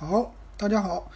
[0.00, 1.10] 好，大家好，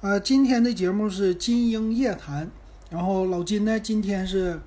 [0.00, 2.50] 呃，今天的节目是金鹰夜谈，
[2.90, 4.60] 然后老金呢今天是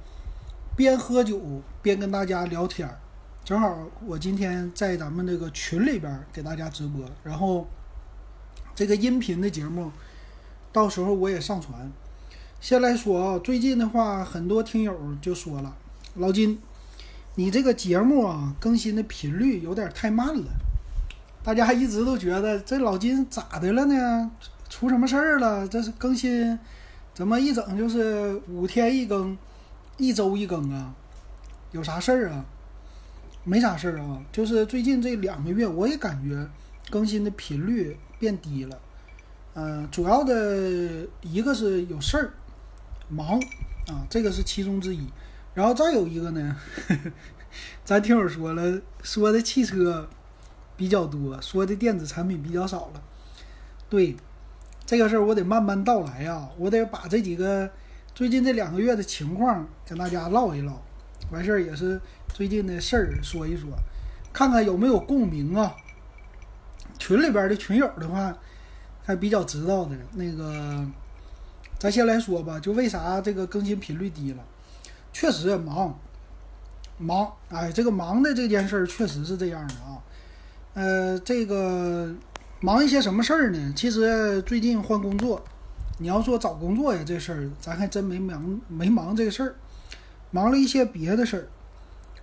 [0.78, 1.38] 边喝酒
[1.82, 2.98] 边跟大家聊天儿，
[3.44, 7.68] 正好我今天在咱们这个群里边给大家直播，然后
[8.74, 9.92] 这个音频的节目
[10.72, 11.92] 到时候我也上传。
[12.62, 15.76] 先来说啊，最近的话，很多听友就说了，
[16.16, 16.62] 老金，
[17.36, 20.46] 你这个节目啊更新的频率有点太慢了。
[21.48, 24.30] 大家一直都觉得这老金咋的了呢？
[24.68, 25.66] 出什么事儿了？
[25.66, 26.60] 这是更新
[27.14, 29.38] 怎么一整就是五天一更，
[29.96, 30.94] 一周一更啊？
[31.72, 32.44] 有啥事儿啊？
[33.46, 36.46] 没啥事儿啊，就是最近这两个月，我也感觉
[36.90, 38.78] 更新的频率变低了。
[39.54, 42.34] 嗯、主要的一个是有事儿，
[43.08, 43.40] 忙
[43.88, 45.08] 啊，这个是其中之一。
[45.54, 46.58] 然后再有一个呢，
[47.86, 50.10] 咱听友说了，说的汽车
[50.78, 53.02] 比较多，说的电子产品比较少了。
[53.90, 54.16] 对，
[54.86, 57.70] 这个事儿我得慢慢道来啊，我得把这几个
[58.14, 60.80] 最近这两个月的情况跟大家唠一唠，
[61.32, 62.00] 完事儿也是
[62.34, 63.70] 最近的事儿说一说，
[64.32, 65.76] 看看有没有共鸣啊。
[67.00, 68.36] 群里边的群友的话，
[69.04, 70.86] 还比较知道的那个，
[71.78, 74.44] 咱先来说吧，就为啥这个更新频率低了？
[75.14, 75.98] 确实忙，
[76.98, 80.02] 忙，哎，这个忙的这件事儿确实是这样的啊。
[80.78, 82.14] 呃，这个
[82.60, 83.74] 忙一些什么事儿呢？
[83.76, 85.44] 其实最近换工作，
[85.98, 89.56] 你要说找工作呀，这事儿咱还真没忙没忙这个事儿，
[90.30, 91.48] 忙了一些别的事儿。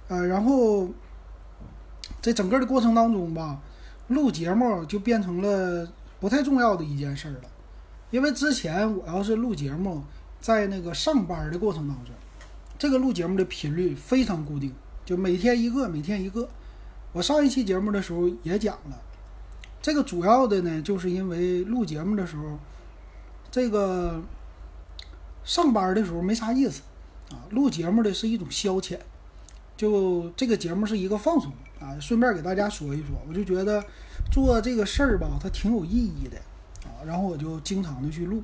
[0.06, 0.88] 呃，然后
[2.22, 3.58] 这整个的过程当中吧，
[4.06, 7.50] 录节目就变成了不太重要的一件事儿了。
[8.12, 10.04] 因为之前我要是录节目，
[10.40, 12.14] 在那个上班的过程当中，
[12.78, 14.72] 这个录节目的频率非常固定，
[15.04, 16.48] 就每天一个，每天一个。
[17.14, 19.00] 我上一期节目的时候也讲了，
[19.80, 22.58] 这个主要的呢，就是因为录节目的时候，
[23.52, 24.20] 这个
[25.44, 26.82] 上班的时候没啥意思
[27.30, 28.98] 啊，录节目的是一种消遣，
[29.76, 31.94] 就这个节目是一个放松啊。
[32.00, 33.84] 顺便给大家说一说，我就觉得
[34.32, 36.36] 做这个事儿吧，它挺有意义的
[36.82, 38.42] 啊，然后我就经常的去录，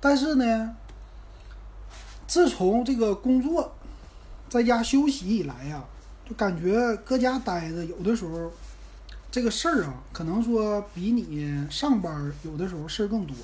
[0.00, 0.74] 但是呢，
[2.26, 3.74] 自从这个工作
[4.48, 5.84] 在家休息以来呀、
[6.28, 8.52] 就感觉搁家待着，有的时候
[9.30, 13.34] 这个事儿啊，可能说比你上班有的时候事儿更多。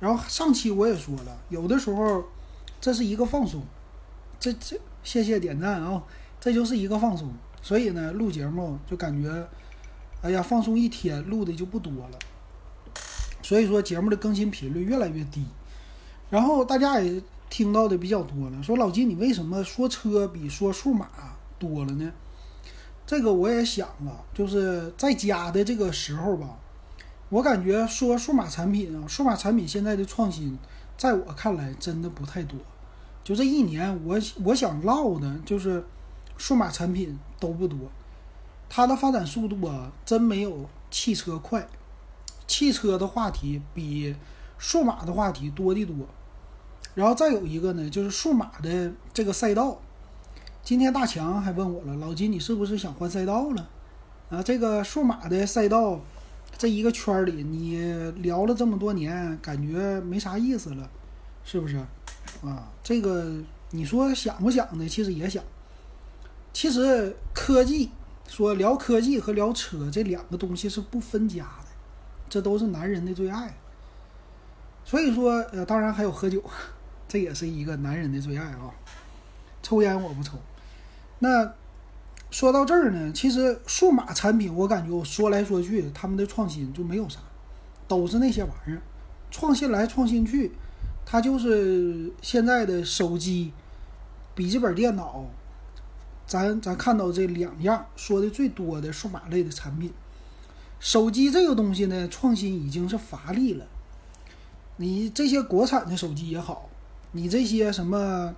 [0.00, 2.24] 然后上期我也说了，有的时候
[2.80, 3.62] 这是一个放松，
[4.40, 6.02] 这这谢谢点赞啊，
[6.40, 7.32] 这就是一个放松。
[7.62, 9.48] 所以呢，录节目就感觉，
[10.20, 12.18] 哎呀，放松一天录的就不多了。
[13.42, 15.44] 所以说节目的更新频率越来越低。
[16.30, 21.08] 然后大家也听到的比较多了，说老金你为什么说车比说数码
[21.58, 22.12] 多了呢？
[23.06, 26.58] 这个我也想了，就是在家的这个时候吧，
[27.28, 30.58] 我感觉说数码产品啊，数码产品现在的创新，
[30.96, 32.58] 在我看来真的不太多。
[33.22, 35.84] 就这一年，我我想唠的就是
[36.38, 37.78] 数码产品都不多，
[38.68, 41.68] 它的发展速度啊，真没有汽车快。
[42.46, 44.14] 汽车的话题比
[44.56, 45.94] 数码的话题多得多。
[46.94, 49.78] 然后再有一个呢，就是数码的这个赛道。
[50.64, 53.68] 今天大强还问我了，老金，你是不是想换赛道了？
[54.30, 56.00] 啊，这个数码的赛道，
[56.56, 57.76] 这一个圈里，你
[58.22, 60.88] 聊了这么多年，感觉没啥意思了，
[61.44, 61.76] 是不是？
[62.42, 63.30] 啊，这个
[63.72, 64.88] 你说想不想呢？
[64.88, 65.44] 其实也想。
[66.54, 67.90] 其实科技
[68.26, 71.68] 说聊科技和聊车这两个东西是不分家的，
[72.30, 73.54] 这都是男人的最爱。
[74.82, 76.42] 所以说，呃，当然还有喝酒，
[77.06, 78.72] 这也是一个男人的最爱啊。
[79.62, 80.38] 抽烟我不抽。
[81.24, 81.54] 那
[82.30, 87.18] 说到这儿呢，其实数码产品我感觉我说来说去，他们的创新就没有啥，
[87.88, 88.82] 都是那些玩意儿，
[89.30, 90.52] 创新来创新去，
[91.06, 93.54] 它就是现在的手机、
[94.34, 95.24] 笔记本电脑，
[96.26, 99.90] 咱咱看到这两样说的最多的数码类的产品。
[100.78, 103.64] 手机这个东西呢，创新已经是乏力了。
[104.76, 106.68] 你这些国产的手机也好，
[107.12, 108.34] 你这些什么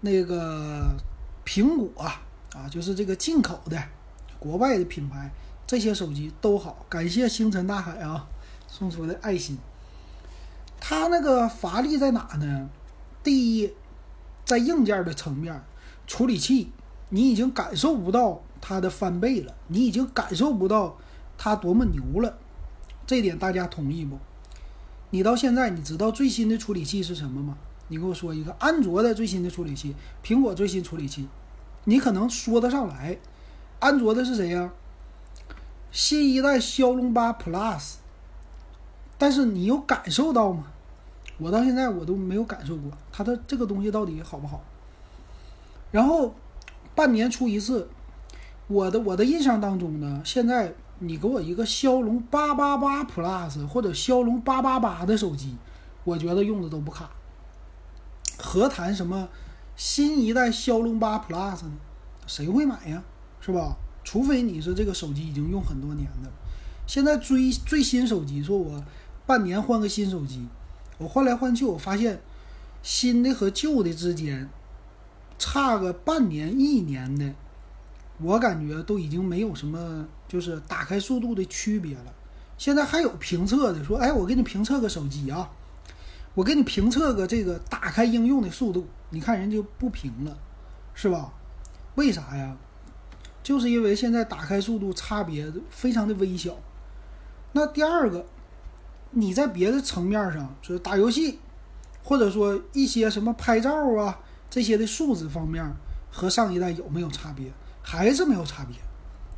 [0.00, 0.96] 那个
[1.44, 2.22] 苹果啊，
[2.54, 3.82] 啊，就是这个进口的
[4.38, 5.30] 国外的品牌，
[5.66, 6.86] 这些手机都好。
[6.88, 8.26] 感谢星辰大海啊
[8.68, 9.58] 送出的爱心。
[10.80, 12.68] 它那个乏力在哪呢？
[13.22, 13.72] 第一，
[14.44, 15.62] 在硬件的层面，
[16.06, 16.70] 处理器
[17.08, 20.96] 你已经感受不到它的翻倍了，你已经感受不到
[21.36, 22.38] 它多么牛了。
[23.06, 24.18] 这点大家同意不？
[25.10, 27.56] 你到现在你知道最新的处理器是什么吗？
[27.88, 31.28] 你给我说一个安卓的最新的处理器，苹果最新处理器，
[31.84, 33.18] 你可能说得上来。
[33.80, 34.70] 安卓的是谁呀、
[35.92, 37.96] 新一代骁龙八 Plus，
[39.18, 40.66] 但是你有感受到吗？
[41.36, 44.62] 我到现在我都没有感受过它的这个东西到底好不好。
[45.90, 46.34] 然后
[46.94, 47.88] 半年出一次，
[48.68, 55.56] 我的我的印象当中呢，现在你给我一个骁龙八八八 Plus 或者骁龙八八八的手机，
[56.04, 57.10] 我觉得用的都不卡。
[58.38, 59.28] 何谈什么
[59.76, 61.72] 新一代骁龙八 Plus 呢？
[62.26, 63.02] 谁会买呀？
[63.40, 63.76] 是吧？
[64.04, 66.30] 除非你是这个手机已经用很多年的。
[66.86, 68.84] 现在追最新手机，说我
[69.26, 70.46] 半年换个新手机，
[70.98, 72.20] 我换来换去，我发现
[72.82, 74.48] 新的和旧的之间
[75.38, 77.32] 差个半年一年的，
[78.18, 82.14] 我感觉都已经没有什么就是打开速度的区别了。
[82.58, 85.50] 现在还有评测的说，哎，我给你评测个手机啊，
[86.34, 90.36] 我给你评测个这个打开应用的速度，你看人就不平了，
[90.92, 91.32] 是吧？
[91.94, 92.56] 为啥呀？
[93.42, 96.56] 就是因为现在打开速度差别非常的微小。
[97.52, 98.26] 那第二个，
[99.10, 101.38] 你在别的层面上，就是打游戏，
[102.02, 104.18] 或者说一些什么拍照啊
[104.50, 105.64] 这些的素质方面，
[106.10, 107.52] 和上一代有没有差别？
[107.80, 108.76] 还是没有差别。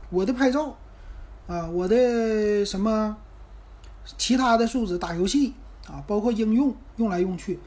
[0.09, 0.77] 我的拍照
[1.47, 3.17] 啊，我的什么
[4.17, 5.53] 其他的素质，打游戏
[5.89, 7.59] 啊，包括应用用来用去，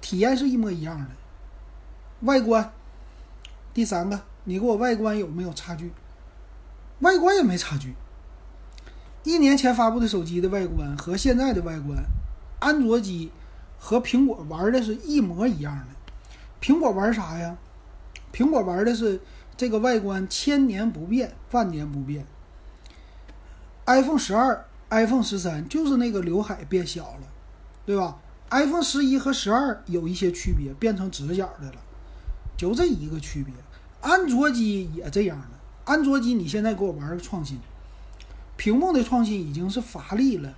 [0.00, 1.06] 体验是一模一样的。
[2.22, 2.72] 外观，
[3.74, 5.92] 第三个，你给我外观有没有差距？
[7.00, 7.94] 外观也没差距。
[9.22, 12.02] 一年前发布的手机的外观和现在的外观，
[12.58, 13.30] 安卓机
[13.78, 15.86] 和苹果玩的是一模一样的。
[16.60, 17.58] 苹果玩啥呀？
[18.32, 19.20] 苹果玩的是
[19.56, 22.24] 这个外观千年不变、万年不变。
[23.84, 27.28] iPhone 十二、iPhone 十三就是那个刘海变小了，
[27.84, 28.18] 对吧
[28.50, 31.78] ？iPhone 十一和十二有一些区别，变成直角的了，
[32.56, 33.52] 就这一个区别。
[34.00, 35.48] 安卓机也这样的，
[35.84, 37.58] 安卓机你现在给我玩个创新。
[38.56, 40.54] 屏幕的创新已经是乏力了。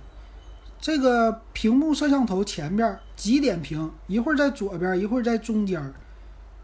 [0.79, 5.93] 这个屏幕摄像头前边几点屏，一会儿在左边，一会儿在中间，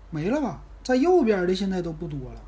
[0.09, 0.61] 没了吧？
[0.83, 2.41] 在右边的现在都不多了。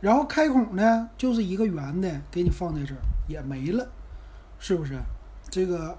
[0.00, 3.86] 然后开孔呢，就是一个圆的，给你放在这儿也没了，
[4.58, 4.98] 是不是？
[5.50, 5.96] 这个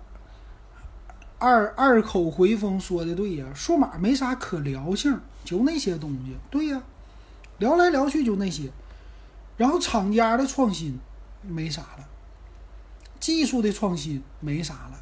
[1.42, 6.38] 二二口回风说的对呀，数码没啥可聊性，就那些东西。
[6.52, 6.84] 对呀，
[7.58, 8.70] 聊来聊去就那些。
[9.58, 11.00] 然后厂家的创新。
[11.44, 12.08] 没啥了，
[13.20, 15.00] 技术的创新没啥了，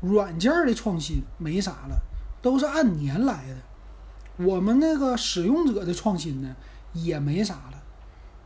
[0.00, 2.00] 软件的创新没啥了，
[2.40, 4.44] 都是按年来的。
[4.44, 6.54] 我们那个使用者的创新呢，
[6.92, 7.82] 也没啥了。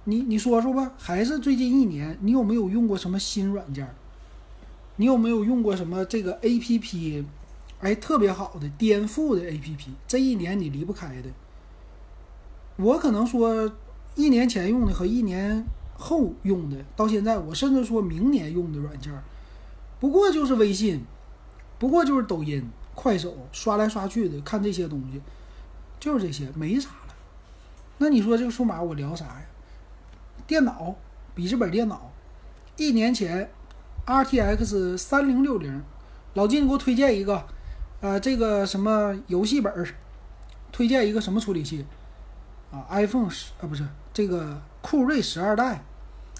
[0.04, 3.94] 你你说说吧，还是最近一年，你有没有用过什么新软件？
[4.96, 7.24] 你有没有用过什么这个 A P P？
[7.80, 11.30] 哎，特别好的颠覆的 A P P，这一年你离不开的。
[12.76, 13.72] 我可能说，
[14.14, 15.64] 一年前用的和一年。
[15.98, 19.10] 后用的到现在，我甚至说明年用的软件，
[19.98, 21.02] 不过就是微信，
[21.78, 25.22] 不过就是抖音、快手，刷来刷去的看这些东西，
[25.98, 27.14] 就是这些，没啥了。
[27.96, 29.46] 那你说这个数码我聊啥呀？
[30.46, 30.94] 电脑，
[31.34, 32.12] 笔记本电脑，
[32.76, 33.50] 一年前
[34.06, 35.82] ，RTX 三零六零，
[36.34, 37.44] 老金你给我推荐一个，
[38.00, 39.86] 呃，这个什么游戏本儿，
[40.72, 41.84] 推荐一个什么处理器？
[42.70, 44.62] 啊，iPhone 十啊，不是这个。
[44.82, 45.82] 酷睿十二代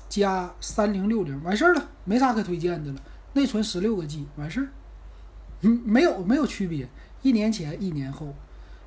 [0.09, 3.01] 加三零六零完事儿了，没啥可推荐的了。
[3.33, 4.69] 内存十六个 G 完事儿，
[5.63, 6.89] 嗯，没有没有区别。
[7.23, 8.33] 一年前、一年后，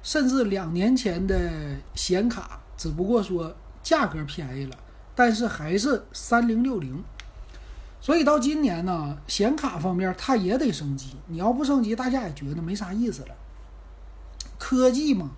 [0.01, 1.51] 甚至两年前的
[1.93, 4.77] 显卡，只不过说价格便宜了，
[5.13, 7.03] 但是还是三零六零。
[8.01, 11.15] 所以到今年呢，显卡方面它也得升级。
[11.27, 13.35] 你要不升级，大家也觉得没啥意思了。
[14.57, 15.31] 科技嘛，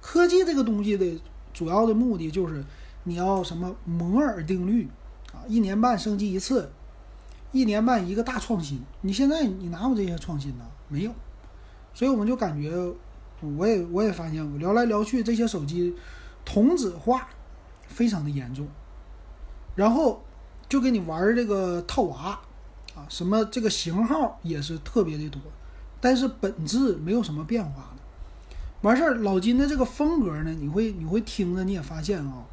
[0.00, 1.20] 科技这个东西的
[1.52, 2.64] 主要的目的就是。
[3.04, 4.86] 你要什么摩尔定律
[5.32, 5.40] 啊？
[5.48, 6.70] 一年半升级一次，
[7.50, 8.78] 一年半一个大创新。
[9.00, 10.66] 你现在你哪有这些创新呢？
[10.86, 11.12] 没有，
[11.94, 12.70] 所以我们就感觉，
[13.56, 15.96] 我也我也发现，我聊来聊去，这些手机
[16.44, 17.26] 同质化
[17.88, 18.68] 非常的严重，
[19.74, 20.22] 然后
[20.70, 22.40] 就给你玩这个套娃
[22.94, 25.42] 啊，什么这个型号也是特别的多，
[26.00, 27.92] 但是本质没有什么变化
[28.82, 32.46] 完事儿，老金的这个风格呢，你会你会听着你也发现啊。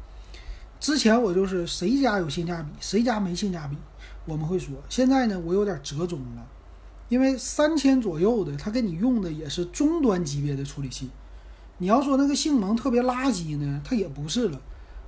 [0.80, 3.76] 之前我就是谁家有性价比，谁家没性价比，
[4.26, 4.74] 我们会说。
[4.88, 6.46] 现在呢，我有点折中了，
[7.08, 11.08] 因为三千左右的，他给你用的也是中端级别的处理器。
[11.78, 14.60] 你要说那个性能特别垃圾呢，它也不是了。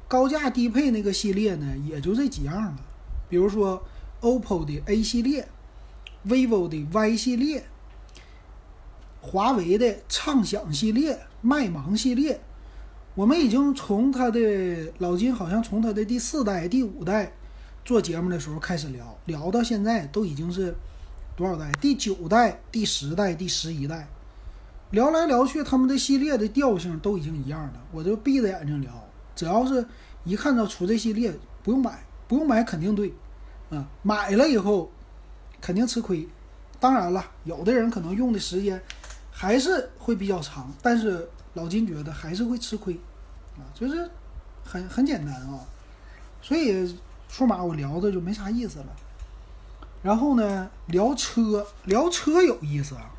[0.08, 2.76] 高价低配那个系列呢，也就这几样了。
[3.30, 3.82] 比如说
[4.20, 5.48] OPPO 的 A 系列
[6.26, 7.64] ，vivo 的 Y 系列，
[9.22, 12.38] 华为的畅享系列、麦芒系列。
[13.14, 17.32] 我们已经从它的老金，好像从它的第四代、第五代
[17.84, 20.74] 做节目的时候开始聊，聊到现在都已经是
[21.36, 21.70] 多少代？
[21.80, 24.08] 第九代、第十代、第十一代。
[24.90, 27.74] 聊来聊去，他们的系列的调性都已经一样了。
[27.92, 28.90] 我就闭着眼睛聊，
[29.36, 29.86] 只要是
[30.24, 31.32] 一看到出这系列，
[31.62, 33.12] 不用买，不用买肯定对，
[33.70, 34.90] 啊，买了以后
[35.60, 36.28] 肯定吃亏。
[36.78, 38.82] 当然了，有的人可能用的时间
[39.30, 42.94] 还是会比较长，但是老金觉得还是会吃亏，
[43.56, 44.10] 啊，就是
[44.64, 45.60] 很很简单啊。
[46.42, 46.98] 所以
[47.28, 48.86] 数码我聊的就没啥意思了。
[50.02, 53.10] 然后呢，聊车，聊车有意思啊。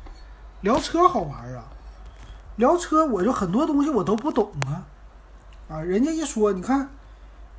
[0.62, 1.64] 聊车好玩啊，
[2.54, 4.86] 聊车我就很多东西我都不懂啊，
[5.68, 6.88] 啊，人家一说，你看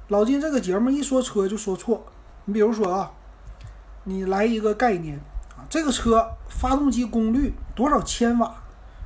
[0.07, 2.05] 老金这个节目一说车就说错，
[2.45, 3.11] 你比如说啊，
[4.03, 5.17] 你来一个概念
[5.55, 8.53] 啊，这个车发动机功率多少千瓦，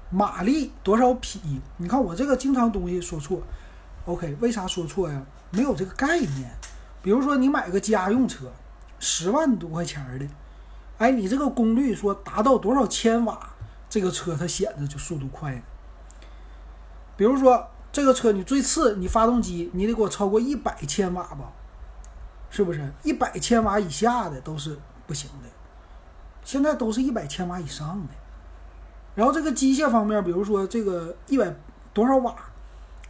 [0.09, 3.41] 马力多少匹，你看我这个经常东西说错
[4.05, 5.21] ，OK，为啥说错呀？
[5.51, 6.51] 没有这个概念。
[7.01, 8.51] 比如说你买个家用车，
[8.99, 10.27] 十万多块钱的，
[10.97, 13.53] 哎，你这个功率说达到多少千瓦？
[13.87, 15.61] 这个车它显得就速度快。
[17.15, 21.51] 比如说这个车你最次你发动机你得给我超过一百千瓦吧，
[22.57, 22.91] 是不是？
[23.03, 25.49] 一百千瓦以下的都是不行的，
[26.43, 28.13] 现在都是一百千瓦以上的。
[29.13, 31.53] 然后这个机械方面，比如说这个一百
[31.93, 32.33] 多少瓦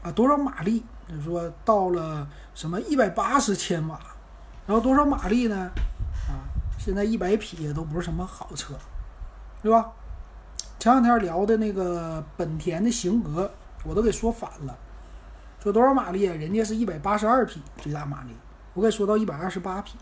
[0.02, 0.84] 啊，多少马力？
[1.08, 3.98] 就是说到了什么一百八十千瓦，
[4.66, 5.72] 然后多少马力呢？
[6.28, 6.44] 啊，
[6.78, 8.74] 现在一百匹也都不是什么好车，
[9.62, 9.90] 对吧？
[10.78, 13.50] 前两天聊的那个本田的型格，
[13.86, 14.78] 我都给说反了，
[15.64, 16.26] 说多少马力？
[16.26, 18.36] 人家是一百八十二匹最大马力，
[18.78, 19.98] 我给说到一百二十八匹。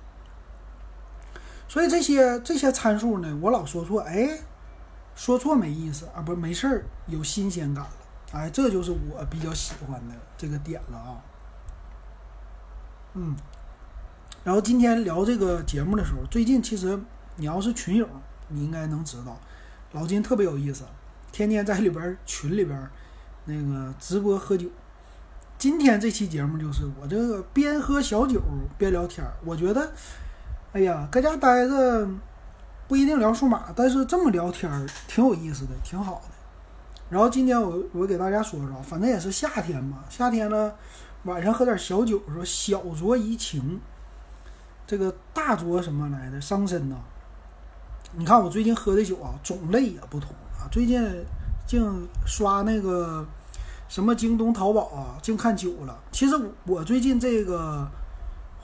[1.68, 4.38] 所以这些这些参数呢，我老说错，哎，
[5.16, 7.92] 说错没意思啊，不没事儿，有新鲜感了，
[8.34, 11.24] 哎，这就是我比较喜欢的这个点了啊。
[13.14, 13.34] 嗯，
[14.44, 17.00] 然后今天聊这个节目的时候，最近其实
[17.38, 18.06] 你要是群友，
[18.50, 19.40] 你应该能知道。
[19.94, 20.84] 老金特别有意思，
[21.32, 22.90] 天天在里边群里边
[23.46, 24.68] 那个直播喝酒。
[25.58, 28.42] 今天这期节目就是我这个边喝小酒
[28.78, 29.92] 边聊天儿我觉得，
[30.74, 32.08] 哎呀，搁家待着
[32.88, 36.30] 不一定聊数码，但是这么聊天儿挺有意思的，挺好的。
[37.10, 40.74] 然后今天我我给大家说说，反正也是夏天嘛，夏天呢
[41.24, 43.80] 晚上喝点小酒，说小酌怡情，
[44.86, 46.98] 这个大酌什么来的伤身呐。
[48.18, 50.68] 你看我最近喝的酒啊，种类也不同啊。
[50.72, 51.02] 最近
[51.66, 53.26] 净刷那个
[53.88, 56.00] 什么京东、淘宝啊，净看酒了。
[56.12, 57.88] 其实我最近这个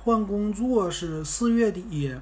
[0.04, 2.16] 换工作是四月底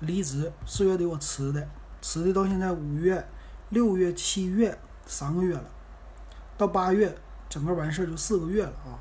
[0.00, 1.68] 离职，四月底我辞的，
[2.00, 3.26] 辞的到现在五月、
[3.70, 5.64] 六月、七月三个月了，
[6.56, 7.14] 到八月
[7.48, 8.98] 整个完事儿就四个月了啊。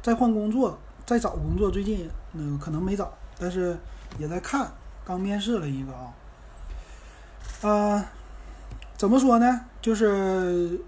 [0.00, 3.76] 再换工作，再找工作，最近嗯可能没找，但是
[4.18, 4.72] 也在看，
[5.04, 6.14] 刚面试了一个啊。
[7.62, 8.04] 啊，
[8.96, 9.60] 怎么说呢？
[9.80, 10.80] 就是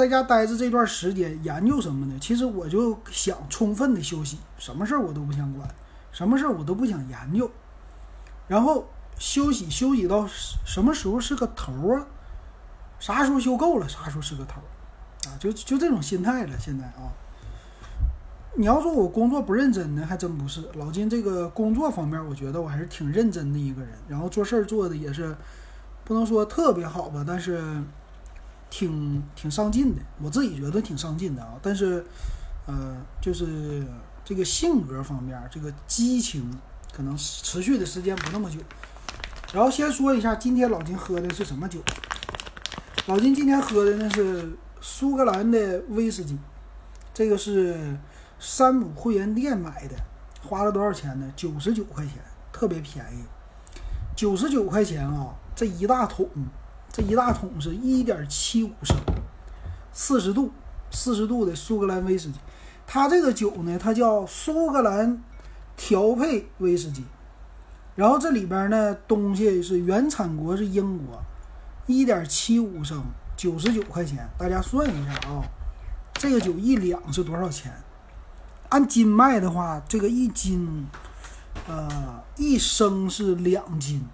[0.00, 2.14] 在家待着这段时间，研究什么呢？
[2.18, 5.68] 其实我就想充分的休息，什么事儿我都不想管，
[6.10, 7.50] 什么事儿我都不想研究，
[8.48, 8.88] 然后
[9.18, 10.26] 休息休息到
[10.64, 12.06] 什么时候是个头啊？
[12.98, 14.62] 啥时候休够了，啥时候是个头
[15.28, 15.36] 啊？
[15.38, 16.58] 就就这种心态了。
[16.58, 17.12] 现在啊，
[18.56, 20.66] 你要说我工作不认真呢，还真不是。
[20.76, 25.36] 老金这个工作方面，我觉得我还是挺认真的一个人，然后做事儿做的也是。
[26.02, 27.62] 不能说特别好吧，但是
[28.70, 31.58] 挺挺上进的，我自己觉得挺上进的啊。
[31.60, 32.06] 但是，
[32.66, 33.84] 呃，就是
[34.24, 36.48] 这个性格方面，这个激情
[36.92, 38.58] 可能持续的时间不那么久。
[39.52, 41.80] 然后先说一下，今天老金喝的是什么酒？
[43.06, 46.38] 老金今天喝的那是苏格兰的威士忌，
[47.12, 47.98] 这个是
[48.38, 49.96] 山姆会员店买的，
[50.42, 51.32] 花了多少钱呢？
[51.34, 52.14] 九十九块钱，
[52.52, 53.24] 特别便宜，
[54.14, 55.34] 九十九块钱啊。
[55.52, 56.26] 这一大桶，
[56.92, 58.96] 这一大桶是一点七五升，
[59.92, 60.50] 四十度，
[60.90, 62.38] 四十度的苏格兰威士忌。
[62.86, 65.22] 它这个酒呢，它叫苏格兰
[65.76, 67.04] 调配威士忌。
[67.94, 71.22] 然后这里边呢，东西是原产国是英国，
[71.86, 73.04] 一点七五升，
[73.36, 74.28] 九十九块钱。
[74.36, 75.44] 大家算一下啊，
[76.14, 77.72] 这个酒一两是多少钱？
[78.70, 80.86] 按斤卖的话，这个一斤，
[81.68, 84.04] 呃，一升是两斤。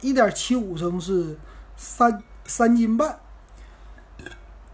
[0.00, 1.38] 一点七五升是
[1.76, 3.18] 三三斤半，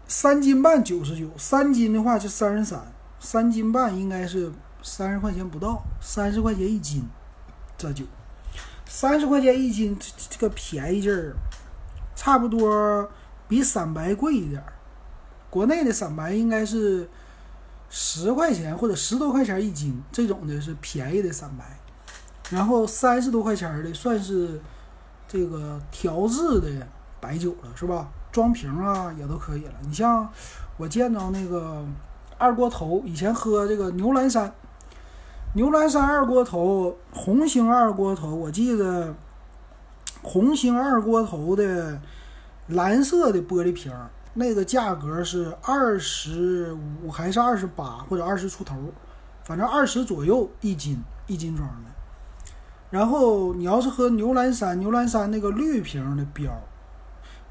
[0.07, 4.51] 三斤半九十九，三斤的话就三十三，三斤半应该是
[4.83, 7.07] 三十块钱不到，三十块钱一斤，
[7.77, 8.05] 这酒
[8.85, 11.33] 三十块钱一斤，这这个便宜劲儿，
[12.15, 13.09] 差不多
[13.47, 14.73] 比散白贵一点儿。
[15.49, 17.09] 国内的散白应该是
[17.89, 21.79] 十块钱或者十多块钱一斤，这种的是便宜的散白，
[22.49, 24.61] 然后三十多块钱的算是。
[25.31, 26.85] 这个调制的
[27.21, 28.09] 白酒了，是吧？
[28.33, 29.73] 装瓶啊也都可以了。
[29.81, 30.27] 你像
[30.75, 31.85] 我见着那个
[32.37, 34.53] 二锅头，以前喝这个牛栏山，
[35.53, 39.15] 牛栏山二锅头、红星二锅头，我记得
[40.21, 42.01] 红星二锅头的
[42.67, 43.89] 蓝色的玻璃瓶，
[44.33, 48.75] 那个价格是二十五还是二十八或者二十出头，
[49.45, 51.91] 反正二十左右一斤，一斤装的。
[52.91, 56.51] 然后你要是喝牛栏山，牛栏山那个绿瓶的标，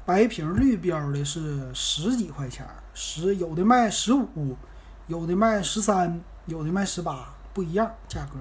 [0.05, 4.55] 白瓶绿标的是十几块钱，十有的卖十五，
[5.07, 8.37] 有的卖十三，有的卖十八，不一样价格，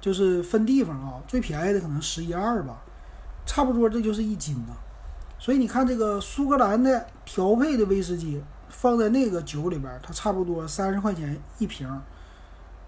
[0.00, 2.82] 就是分地方啊，最便宜的可能十一二吧，
[3.44, 4.72] 差不多这就是一斤呐。
[5.38, 11.86] 所以你看这个苏格兰的调配的威士忌放在那个酒里边，它差不多三十块钱一瓶，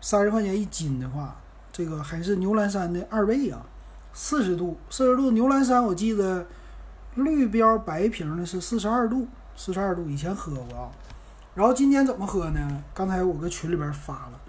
[0.00, 1.36] 三十块钱一斤的话。
[1.74, 3.60] 这个还是牛栏山的二倍啊，
[4.12, 6.46] 四十度，四十度牛栏山，我记得
[7.16, 9.26] 绿标白瓶的是四十二度，
[9.56, 10.88] 四十二度以前喝过啊。
[11.56, 12.84] 然后今天怎么喝呢？
[12.94, 14.40] 刚才我搁群里边发了，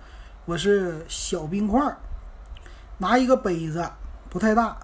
[0.46, 1.98] 我是小冰块，
[3.00, 3.84] 拿一个杯子，
[4.30, 4.78] 不太大，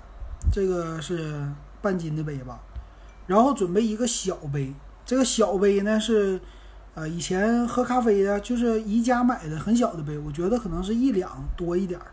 [0.51, 1.47] 这个是
[1.79, 2.59] 半斤的杯吧，
[3.27, 4.73] 然后准备一个小杯，
[5.05, 6.41] 这个小杯呢是。
[6.93, 12.05] 呃，以前喝咖啡的，就是宜家买的很小的杯，我觉得可能是一两多一点儿。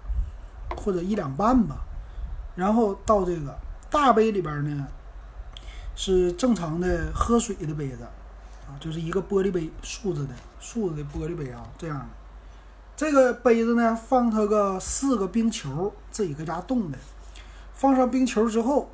[0.76, 1.76] 或者一两半吧，
[2.54, 3.56] 然后倒这个
[3.90, 4.86] 大杯里边呢，
[5.94, 8.04] 是正常的喝水的杯子，
[8.66, 12.06] 啊，就是一个玻璃杯，竖着的竖着的玻璃杯啊，这样的。
[12.96, 16.98] 这个杯子呢，放它个四个冰球，自己搁家冻的。
[17.72, 18.90] 放上冰球之后，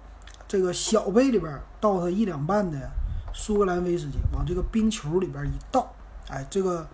[0.47, 2.91] 这个小杯里边倒它一两半的
[3.33, 5.95] 苏格兰威士忌，往这个冰球里边一倒，
[6.29, 6.87] 哎，这个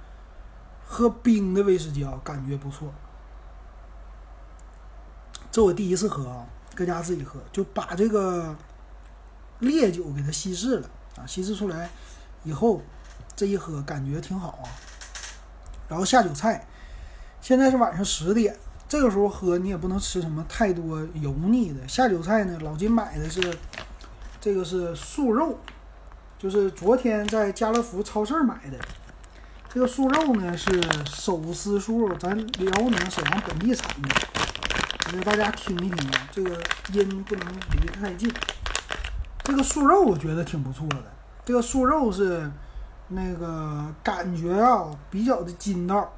[0.86, 2.92] 喝冰的威士忌啊，感觉不错。
[5.52, 8.56] 这我第一次喝啊，搁家自己喝，就把这个
[9.58, 11.90] 烈酒给它稀释了啊，稀释出来
[12.44, 12.80] 以后，
[13.34, 14.70] 这一喝感觉挺好啊。
[15.88, 16.64] 然后下酒菜，
[17.40, 18.56] 现在是晚上十点，
[18.88, 21.88] 这个时候喝你也不能吃什么太多油腻的。
[21.88, 23.56] 下酒菜呢，老金买的是
[24.40, 25.58] 这个是素肉，
[26.38, 28.78] 就是昨天在家乐福超市买的。
[29.72, 34.39] 这个素肉呢是手撕素肉，咱辽宁沈阳本地产的。
[35.12, 36.50] 让大家听一听啊，这个
[36.92, 37.46] 音不能
[37.80, 38.32] 离太近。
[39.42, 41.02] 这个素肉我觉得挺不错的，
[41.44, 42.48] 这个素肉是
[43.08, 46.12] 那个感觉啊比较的筋道，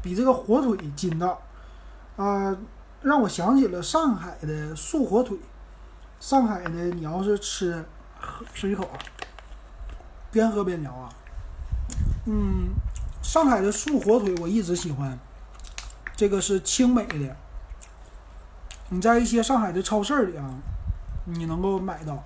[0.00, 1.40] 比这个火腿筋道
[2.16, 2.56] 啊，
[3.00, 5.36] 让我想起了上海的素火腿。
[6.20, 7.84] 上海的你要是吃，
[8.20, 8.98] 喝吃一口啊，
[10.30, 11.08] 边喝边聊啊。
[12.26, 12.68] 嗯，
[13.20, 15.18] 上海的素火腿我一直喜欢，
[16.14, 17.36] 这个是清美的。
[18.92, 20.54] 你在一些上海的超市里啊，
[21.24, 22.22] 你能够买到。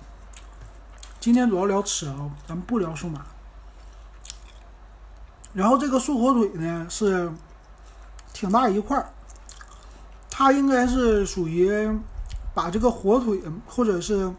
[1.17, 3.25] 今天主要聊吃啊，咱们不聊数码。
[5.53, 7.31] 然后这个素火腿呢是
[8.33, 9.09] 挺大一块儿，
[10.29, 11.89] 它应该是属于
[12.53, 14.29] 把这个火腿或者是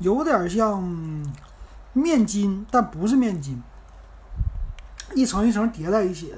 [0.00, 0.82] 有点像
[1.94, 3.62] 面筋，但不是面筋，
[5.14, 6.36] 一层一层叠在一起的，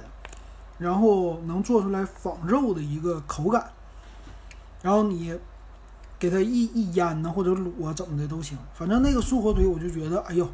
[0.79, 3.73] 然后能做出来仿肉的一个口感。
[4.83, 5.39] 然后你
[6.19, 8.57] 给它一一腌呢，或者卤啊，怎么的都行。
[8.75, 10.49] 反正那个素火腿，我就觉得，哎呦，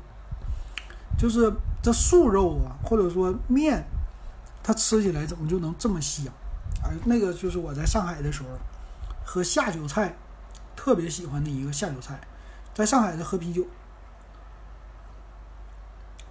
[1.19, 3.85] 就是这素肉啊，或者说面，
[4.63, 6.27] 它吃起来怎么就能这么香？
[6.85, 8.49] 哎，那个就是我在上海的时候
[9.25, 10.17] 喝下酒菜
[10.75, 12.21] 特别喜欢的一个下酒菜，
[12.75, 13.65] 在上海的喝啤酒。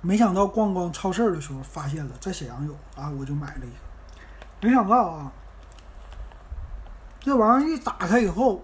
[0.01, 4.67] 没想到逛逛超市的时候发现了，在沈阳有啊，我就买了一个。
[4.67, 5.31] 没想到啊。
[7.25, 8.61] 这玩意儿一打开以后，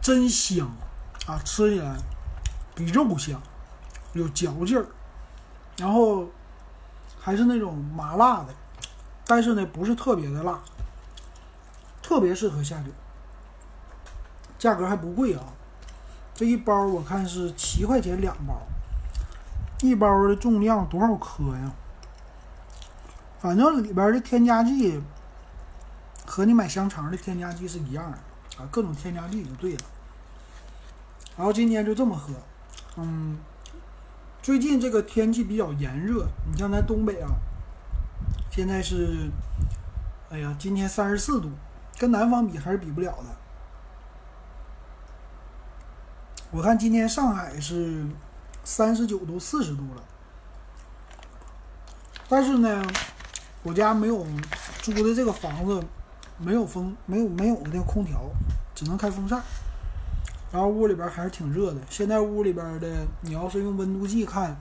[0.00, 0.68] 真香
[1.28, 1.38] 啊！
[1.44, 1.94] 吃起来
[2.74, 3.40] 比肉香，
[4.12, 4.84] 有嚼劲儿，
[5.76, 6.26] 然后
[7.20, 8.48] 还是那种麻辣的，
[9.24, 10.58] 但是呢不是特别的辣，
[12.02, 12.90] 特别适合下酒。
[14.58, 15.44] 价格还不贵啊，
[16.34, 18.62] 这一包我看是七块钱两包，
[19.80, 21.70] 一包的重量多少克呀？
[23.38, 25.00] 反正里边的添加剂。
[26.24, 28.18] 和你买香肠的添加剂是一样的
[28.62, 29.82] 啊，各种添加剂就对了。
[31.36, 32.32] 然后今天就这么喝，
[32.96, 33.38] 嗯，
[34.42, 37.30] 最近这个天气比较炎热，你像咱东北啊，
[38.50, 39.30] 现在是，
[40.30, 41.50] 哎呀，今天三十四度，
[41.98, 43.24] 跟南方比还是比不了的。
[46.50, 48.06] 我看今天上海是
[48.62, 50.02] 三十九度、四十度了，
[52.28, 52.82] 但是呢，
[53.62, 54.26] 我家没有
[54.82, 55.82] 租的这个房子。
[56.44, 58.20] 没有风，没有没有那个空调，
[58.74, 59.42] 只能开风扇。
[60.50, 61.80] 然后屋里边还是挺热的。
[61.88, 64.56] 现在屋里边的，你要是用温度计看，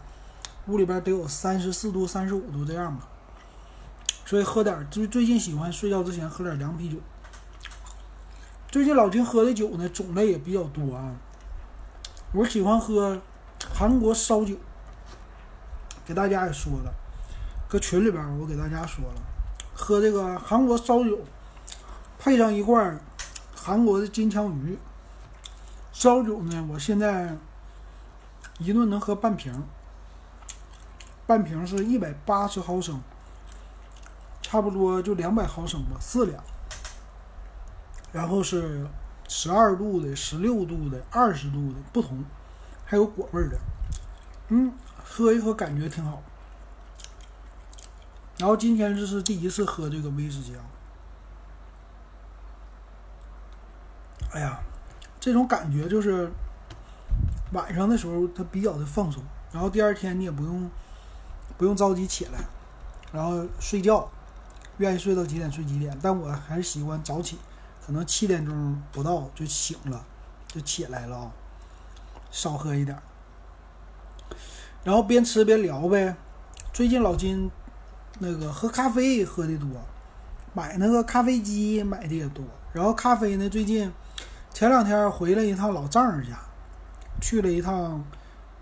[0.68, 3.08] 屋里边得有三十四度、三十五度这样吧。
[4.26, 6.98] 所以喝点最最近喜欢睡觉之前喝点凉啤酒。
[8.70, 11.14] 最近老金喝的酒呢，种类也比较多啊。
[12.32, 13.22] 我喜欢喝
[13.74, 14.56] 韩国烧酒，
[16.06, 16.94] 给大家也说了，
[17.68, 19.22] 搁群里边我给大家说了，
[19.74, 21.20] 喝这个韩国烧酒，
[22.24, 23.00] 配上一罐
[23.56, 24.78] 韩国的金枪鱼
[25.92, 27.36] 烧酒呢，我现在
[28.60, 29.52] 一顿能喝半瓶，
[31.26, 33.02] 半瓶是一百八十毫升，
[34.40, 36.44] 差不多就两百毫升吧，四两。
[38.12, 38.86] 然后是
[39.28, 42.24] 十二度的、十六度的、二十度的不同，
[42.86, 43.58] 还有果味的，
[44.50, 44.72] 嗯，
[45.04, 46.22] 喝一喝感觉挺好。
[48.38, 50.62] 然后今天这是第一次喝这个威士忌啊，
[54.32, 54.60] 哎呀，
[55.20, 56.32] 这种感觉就是
[57.52, 60.70] 晚上的时候它比较的放松，然后第二天你也不用
[61.58, 62.40] 不用着急起来，
[63.12, 64.10] 然后睡觉，
[64.78, 67.38] 愿意睡到几点睡几点，但我还是喜欢早起。
[67.84, 70.06] 可能七点钟不到就醒了，
[70.48, 71.32] 就起来了啊，
[72.30, 72.96] 少喝一点，
[74.84, 76.16] 然后边吃边聊呗。
[76.72, 77.50] 最近老金
[78.20, 79.68] 那个喝咖啡喝的多，
[80.54, 82.46] 买那个咖啡机买的也多。
[82.72, 83.92] 然后咖啡呢，最近
[84.54, 86.38] 前两天回了一趟老丈人家，
[87.20, 88.04] 去了一趟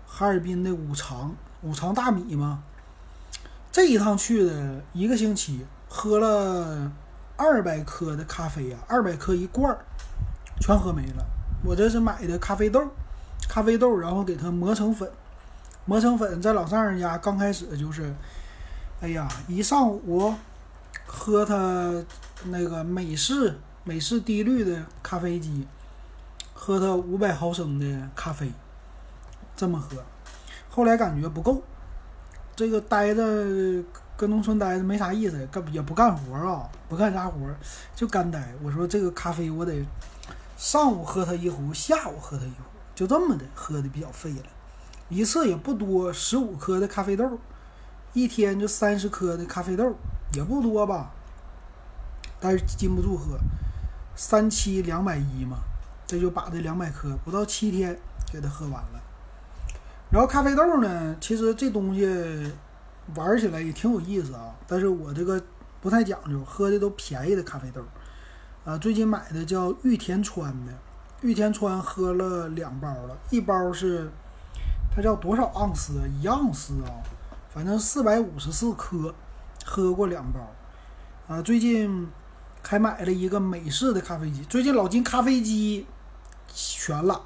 [0.06, 2.62] 哈尔滨的五常，五常大米嘛。
[3.70, 6.92] 这一趟去的一个星期，喝了。
[7.42, 9.78] 二百克的咖啡呀，二百克一罐儿，
[10.60, 11.24] 全喝没了。
[11.64, 12.86] 我这是买的咖啡豆，
[13.48, 15.10] 咖啡豆，然后给它磨成粉，
[15.86, 18.14] 磨成粉，在老丈人家刚开始就是，
[19.00, 20.34] 哎呀，一上午
[21.06, 22.04] 喝它
[22.44, 25.66] 那个美式美式低滤的咖啡机，
[26.62, 28.52] 喝它五百毫升的咖啡，
[29.56, 29.96] 这么喝，
[30.68, 31.62] 后来感觉不够，
[32.54, 33.24] 这个待着。
[34.14, 37.38] 搁农村待着没啥意思，干也不干活啊，不干啥活，
[37.96, 38.52] 就干待。
[38.62, 39.82] 我说这个咖啡我得
[40.58, 42.56] 上午喝它一壶，下午喝它一壶，
[42.94, 44.44] 就这么的喝的比较费了。
[45.08, 47.38] 一次也不多，十五颗的咖啡豆，
[48.12, 49.96] 一天就三十颗的咖啡豆，
[50.34, 51.12] 也不多吧。
[52.38, 53.38] 但是禁不住喝，
[54.14, 55.60] 三七两百一嘛，
[56.10, 57.96] 这就把这两百颗不到七天
[58.32, 59.00] 给它喝完了。
[60.10, 62.52] 然后咖啡豆呢，其实这东西。
[63.16, 65.42] 玩起来也挺有意思啊，但是我这个
[65.80, 67.82] 不太讲究，喝的都便宜的咖啡豆，
[68.64, 70.72] 啊，最近买的叫玉田川的，
[71.22, 74.08] 玉田川喝了两包了，一包是
[74.94, 75.94] 它叫多少盎司？
[76.20, 77.02] 一盎司啊，
[77.48, 79.12] 反正四百五十四颗，
[79.64, 82.08] 喝过两包，啊，最近
[82.62, 85.84] 还买了一个美式的咖啡机，最近老金咖啡机
[86.52, 87.22] 全了，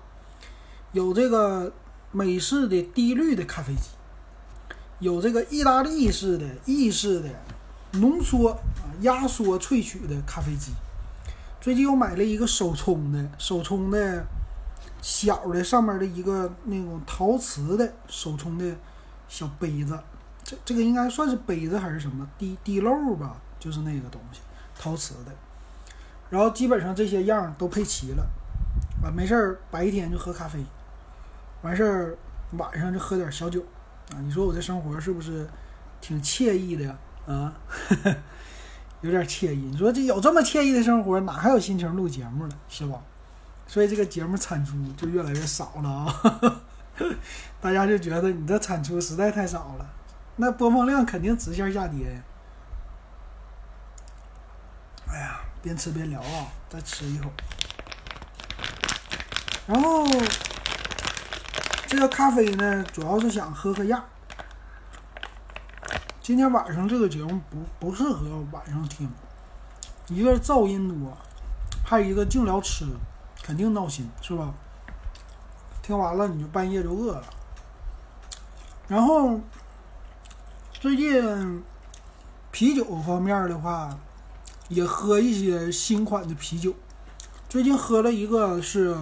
[0.93, 1.73] 有这个
[2.13, 3.91] 美式的低滤的咖啡机。
[5.01, 7.29] 有这个意大利式的、意式的
[7.99, 8.59] 浓缩啊、
[9.01, 10.73] 压缩萃取的咖啡机。
[11.61, 14.25] 最近又买了一个手冲的，手冲的
[15.03, 18.75] 小的，上面的一个那种陶瓷的手冲的
[19.29, 19.99] 小杯子。
[20.45, 22.27] 这这个应该算是杯子还是什么？
[22.39, 24.41] 滴滴漏吧，就是那个东西，
[24.79, 25.33] 陶瓷的。
[26.31, 28.25] 然后基本上这些样都配齐了。
[29.05, 30.65] 啊，没事儿，白天就喝咖啡，
[31.63, 32.17] 完事儿
[32.53, 33.61] 晚上就喝点小酒。
[34.13, 35.47] 啊，你说我这生活是不是
[36.01, 36.97] 挺惬意的呀？
[37.27, 37.53] 啊，
[39.03, 39.59] 有点惬意。
[39.59, 43.01] 你说这有这么惬意的生活，哪还有心情录节目了，是吧？
[43.67, 46.63] 所以这个节目产出就越来越少了啊！
[47.63, 49.91] 大家就觉得你这产出实在太少了，
[50.37, 52.23] 那播放量肯定直线下跌呀。
[55.09, 57.31] 哎呀，边吃边聊啊，再吃一口，
[59.67, 60.07] 然后。
[61.87, 64.05] 这个咖啡呢，主要是想喝个样。
[66.21, 69.09] 今天晚上这个节目不不适合晚上听，
[70.09, 71.17] 一个噪音多，
[71.87, 72.85] 还有一个净聊吃，
[73.45, 74.53] 肯定闹心，是吧？
[75.83, 77.23] 听完了你就半夜就饿了。
[78.89, 79.39] 然后
[80.73, 81.63] 最近
[82.51, 83.97] 啤酒方面的话，
[84.69, 86.75] 也喝一些新款的啤酒。
[87.49, 88.97] 最近喝了一个是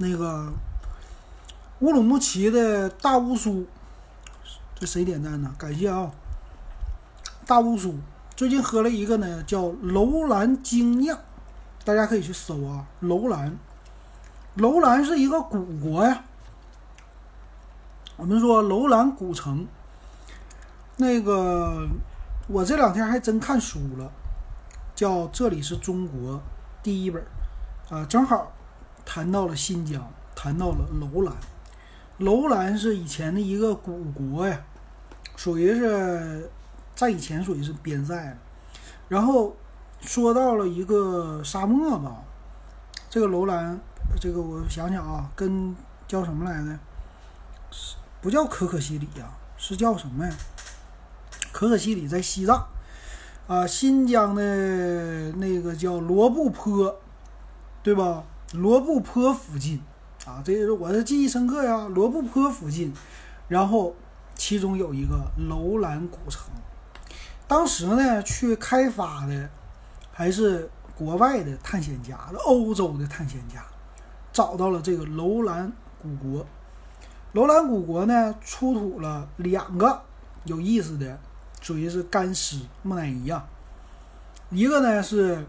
[0.00, 0.52] 那个。
[1.80, 3.66] 乌鲁木齐的大乌苏，
[4.74, 5.50] 这谁点赞呢？
[5.56, 6.10] 感谢啊！
[7.46, 7.94] 大乌苏
[8.36, 11.18] 最近喝了一个呢，叫楼兰精酿，
[11.82, 12.84] 大家可以去搜啊。
[13.00, 13.56] 楼兰，
[14.56, 16.22] 楼兰是一个古国呀。
[18.18, 19.66] 我们说楼兰古城，
[20.98, 21.88] 那个
[22.46, 24.12] 我这两天还真看书了，
[24.94, 26.34] 叫《这里是中国》
[26.82, 27.24] 第一本
[27.88, 28.52] 啊，正好。
[29.12, 31.34] 谈到了新疆，谈到了楼兰。
[32.18, 34.56] 楼兰是以前的一个古国呀，
[35.34, 36.48] 属于是
[36.94, 38.36] 在以前属于是边塞了。
[39.08, 39.56] 然后
[40.00, 42.22] 说到了一个沙漠吧，
[43.08, 43.80] 这个楼兰，
[44.20, 45.74] 这个我想想啊，跟
[46.06, 46.78] 叫什么来着？
[48.20, 50.32] 不叫可可西里呀，是叫什么呀？
[51.50, 52.64] 可可西里在西藏
[53.48, 57.00] 啊，新疆的那个叫罗布泊，
[57.82, 58.22] 对吧？
[58.52, 59.80] 罗布泊附近。
[60.26, 61.88] 啊，这是我的记忆深刻呀！
[61.88, 62.92] 罗布泊附近，
[63.48, 63.96] 然后
[64.34, 66.50] 其中有一个楼兰古城。
[67.48, 69.48] 当时呢，去开发的
[70.12, 73.64] 还是国外的探险家，欧洲的探险家，
[74.30, 76.46] 找到了这个楼兰古国。
[77.32, 80.02] 楼兰古国呢，出土了两个
[80.44, 81.18] 有意思的，
[81.62, 83.48] 属于是干尸木乃伊啊。
[84.50, 85.46] 一个呢是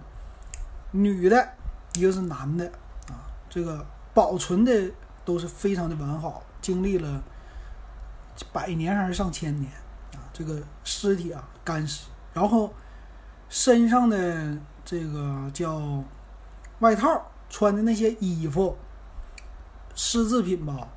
[0.91, 1.49] 女的，
[1.95, 2.71] 一个是男的，
[3.51, 3.85] 这个。
[4.13, 4.91] 保存的
[5.23, 7.23] 都是非常的完好，经历了
[8.51, 9.71] 百年还是上千年
[10.15, 10.19] 啊！
[10.33, 12.73] 这个尸体啊干尸，然后
[13.47, 16.03] 身上的这个叫
[16.79, 18.75] 外套穿的那些衣服，
[19.95, 20.89] 丝制品吧，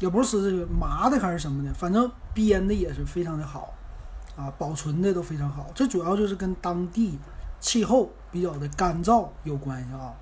[0.00, 3.74] 也不是丝制品，麻的还是什么的，反正编的也是非常的好
[4.38, 5.66] 啊，保存的都非常好。
[5.74, 7.18] 这主要就是跟当地
[7.60, 10.14] 气候比较的干燥有关系啊。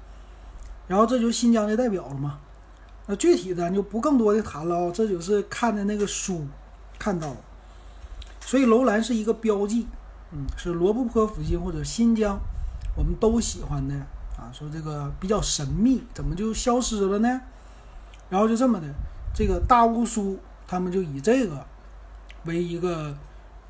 [0.88, 2.38] 然后这就是新疆的代表了嘛？
[3.06, 6.46] 那具体咱就不更多的谈了啊，这就是看的那个书
[6.98, 7.36] 看到了。
[8.40, 9.86] 所以楼兰是一个标记，
[10.32, 12.38] 嗯，是罗布泊附近或者新疆，
[12.96, 13.94] 我们都喜欢的
[14.36, 14.50] 啊。
[14.52, 17.40] 说这个比较神秘，怎么就消失了呢？
[18.28, 18.86] 然后就这么的，
[19.34, 21.64] 这个大乌苏他们就以这个
[22.44, 23.16] 为一个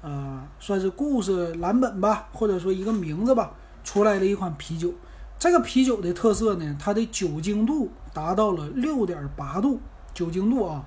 [0.02, 3.52] 呃，算是故事蓝本吧，或者说一个名字吧，
[3.84, 4.92] 出来的一款啤酒。
[5.38, 9.80] 这个啤酒的特色呢，它的酒精度达到了六点八度，
[10.14, 10.84] 酒精度啊。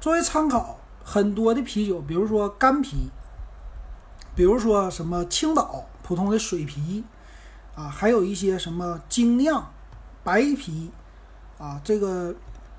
[0.00, 3.10] 作为参考，很多的啤酒，比如说干啤，
[4.34, 7.04] 比如说什么青岛普通的水啤，
[7.74, 9.70] 啊，还有一些什么精酿
[10.24, 10.90] 白啤，
[11.58, 12.34] 啊，这个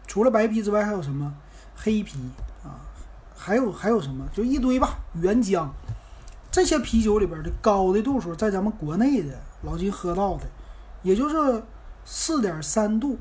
[0.07, 1.35] 除了白啤之外还有什么
[1.75, 2.17] 黑啤
[2.63, 2.81] 啊，
[3.35, 4.97] 还有还有什么，就一堆吧。
[5.21, 5.67] 原浆
[6.49, 10.45] 这些啤酒里边的高的度数，在咱们国内的老金喝到的。
[11.01, 11.63] 也就是
[12.03, 13.17] 四点三度、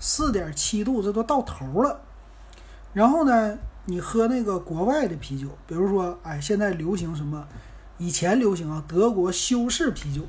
[0.00, 2.00] 四点七度，这都到头了。
[2.92, 7.46] 然后呢，你喝那个国外的啤酒，比如说，哎，现在流行什么？
[7.98, 10.22] 以前流行啊，德国修士啤酒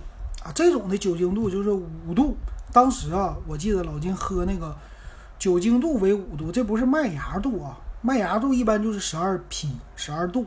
[0.44, 2.36] 啊，这种的酒精度就是五度。
[2.72, 4.76] 当时啊，我记得老金喝那个
[5.40, 10.46] 酒精度为五度，这不是麦芽度啊，麦芽度一般就是十二 P、十二度。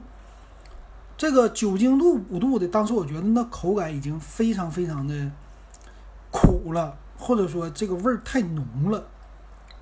[1.16, 5.30] 这个酒精度五度的，当时我觉得那口感已经非常非常的。
[6.30, 9.06] 苦了，或者说这个味儿太浓了。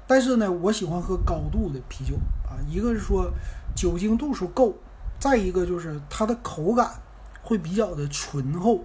[0.07, 2.57] 但是呢，我喜欢喝高度的啤酒啊。
[2.69, 3.31] 一个是说
[3.75, 4.75] 酒精度数够，
[5.19, 7.03] 再一个就是它的口感
[7.43, 8.85] 会比较的醇厚。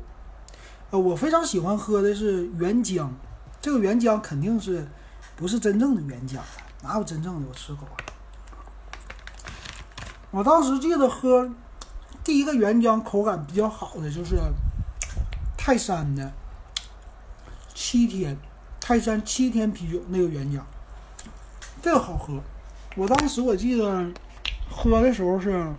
[0.92, 3.08] 呃，我非常喜欢喝的是原浆，
[3.62, 4.86] 这个原浆肯定是
[5.36, 6.40] 不是真正的原浆？
[6.82, 7.48] 哪有真正的？
[7.48, 7.96] 我吃口啊。
[10.32, 11.50] 我当时记得喝
[12.24, 14.36] 第一个原浆口感比较好的就是
[15.58, 16.32] 泰山的。
[17.74, 18.38] 七天，
[18.80, 20.62] 泰山七天啤酒那个原浆，
[21.82, 22.42] 这个好喝。
[22.96, 24.12] 我当时我记得
[24.70, 25.74] 喝的时候是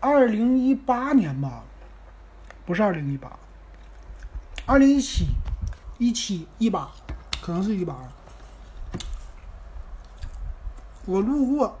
[0.00, 1.62] 二零一八年吧，
[2.64, 3.30] 不是二零一八，
[4.66, 5.26] 二零一七，
[5.98, 6.90] 一七一八，
[7.42, 7.96] 可能是一八。
[11.04, 11.78] 我路过，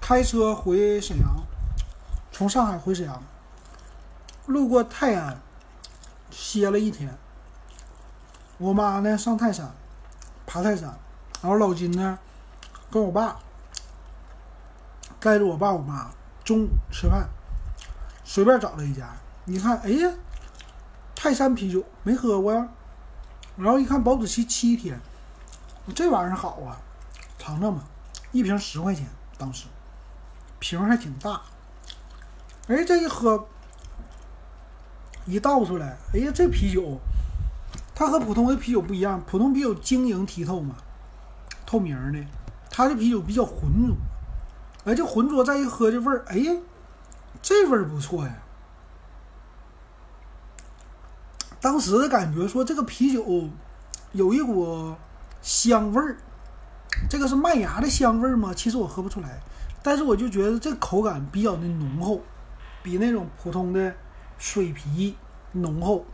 [0.00, 1.28] 开车回沈阳，
[2.30, 3.20] 从上海回沈阳，
[4.46, 5.40] 路过泰安。
[6.40, 7.14] 歇了一天，
[8.56, 9.74] 我妈呢上泰山，
[10.46, 10.98] 爬泰山，
[11.42, 12.18] 然后老金呢
[12.90, 13.38] 跟我爸
[15.20, 16.10] 带着我爸我妈
[16.42, 17.28] 中午吃饭，
[18.24, 20.10] 随便找了一家，你看，哎呀，
[21.14, 22.66] 泰山啤酒没喝过呀，
[23.56, 24.98] 然后一看保质期七天，
[25.94, 26.80] 这玩意儿好啊，
[27.38, 27.84] 尝尝吧，
[28.32, 29.66] 一瓶十块钱，当时
[30.58, 31.42] 瓶还挺大，
[32.66, 33.46] 哎，这一喝。
[35.26, 36.98] 一倒出来，哎呀，这啤酒，
[37.94, 39.22] 它和普通的啤酒不一样。
[39.26, 40.74] 普通啤酒晶莹剔透嘛，
[41.64, 42.18] 透明的，
[42.70, 43.96] 它的啤酒比较浑浊。
[44.84, 46.52] 哎，这浑浊再一喝，这味儿，哎呀，
[47.42, 48.34] 这味儿不错呀。
[51.60, 53.48] 当时的感觉说，这个啤酒
[54.12, 54.94] 有一股
[55.42, 56.16] 香味儿，
[57.08, 58.52] 这个是麦芽的香味儿吗？
[58.56, 59.38] 其实我喝不出来，
[59.82, 62.22] 但是我就觉得这口感比较的浓厚，
[62.82, 63.94] 比那种普通的。
[64.40, 65.14] 水皮
[65.52, 66.06] 浓厚，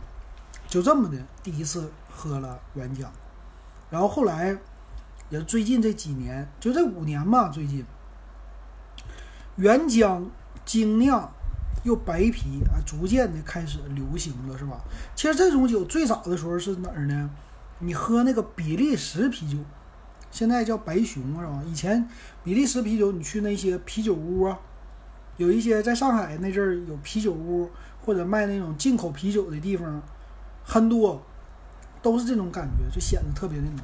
[0.67, 3.05] 就这么的，第一次喝了原浆。
[3.89, 4.57] 然后后来
[5.29, 7.85] 也最近这几年，就这五年吧，最近
[9.55, 10.25] 原浆
[10.65, 11.31] 精酿
[11.83, 14.81] 又白啤啊，逐渐的开始流行了，是吧？
[15.15, 17.29] 其实这种酒最早的时候是哪儿呢？
[17.79, 19.57] 你喝那个比利时啤酒，
[20.31, 21.63] 现在叫白熊是吧？
[21.65, 22.09] 以前
[22.43, 24.59] 比利时啤酒，你去那些啤酒屋啊，
[25.37, 27.69] 有一些在上海那阵儿有啤酒屋
[28.07, 30.01] 或者卖那种进口啤酒的地方，
[30.63, 31.21] 很多
[32.01, 33.75] 都是这种感觉，就显得特别的浓。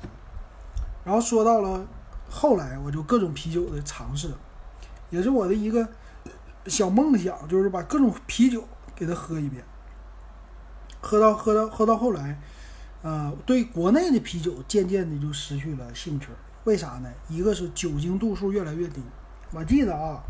[1.03, 1.85] 然后说到了
[2.29, 4.33] 后来，我就各种啤酒的尝试，
[5.09, 5.85] 也是我的一个
[6.67, 8.63] 小梦想，就是把各种啤酒
[8.95, 9.61] 给它喝一遍。
[11.01, 12.39] 喝到喝到喝到后来，
[13.01, 16.29] 呃，对国内的啤酒渐渐的就失去了兴趣。
[16.63, 17.11] 为啥呢？
[17.27, 19.03] 一个是酒精度数越来越低。
[19.51, 20.21] 我记得啊，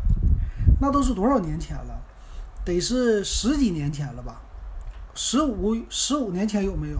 [0.80, 2.02] 那都是多少年前了？
[2.64, 4.40] 得是十几年前了吧？
[5.14, 6.98] 十五十五年前有没有？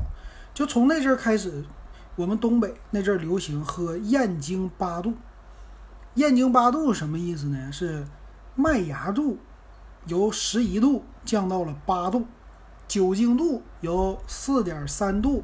[0.53, 1.65] 就从那阵儿开始，
[2.17, 5.15] 我们东北那阵儿流行喝燕京八度。
[6.15, 7.73] 燕京八度什么意思呢？
[7.73, 8.07] 是
[8.55, 9.39] 麦芽度
[10.07, 12.25] 由十一度降到了八度，
[12.87, 15.43] 酒精度由四点三度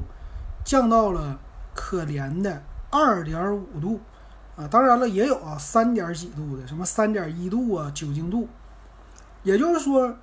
[0.63, 1.39] 降到了
[1.73, 3.99] 可怜的二点五度
[4.55, 4.65] 啊。
[4.69, 8.47] 当然了，也有啊三点几度的，什么三点一度啊酒精度。
[9.43, 10.15] 也就是说，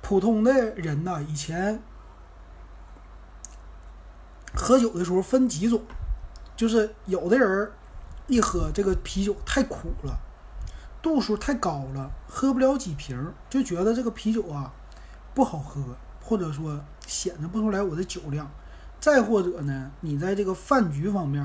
[0.00, 1.82] 普通的人呢，以前
[4.54, 5.82] 喝酒的时候分几种，
[6.56, 7.70] 就是有的人
[8.28, 10.18] 一喝这个啤酒太苦了，
[11.02, 14.72] 度数太高了，喝不了几瓶就觉得这个啤酒啊
[15.34, 15.82] 不好喝，
[16.22, 18.50] 或者说显得不出来我的酒量。
[18.98, 21.42] 再或者呢，你在这个饭局方面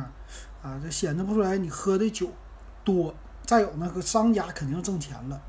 [0.64, 2.32] 啊，这显得不出来你喝的酒
[2.86, 3.14] 多。
[3.44, 5.42] 再有那个商家肯定挣钱了，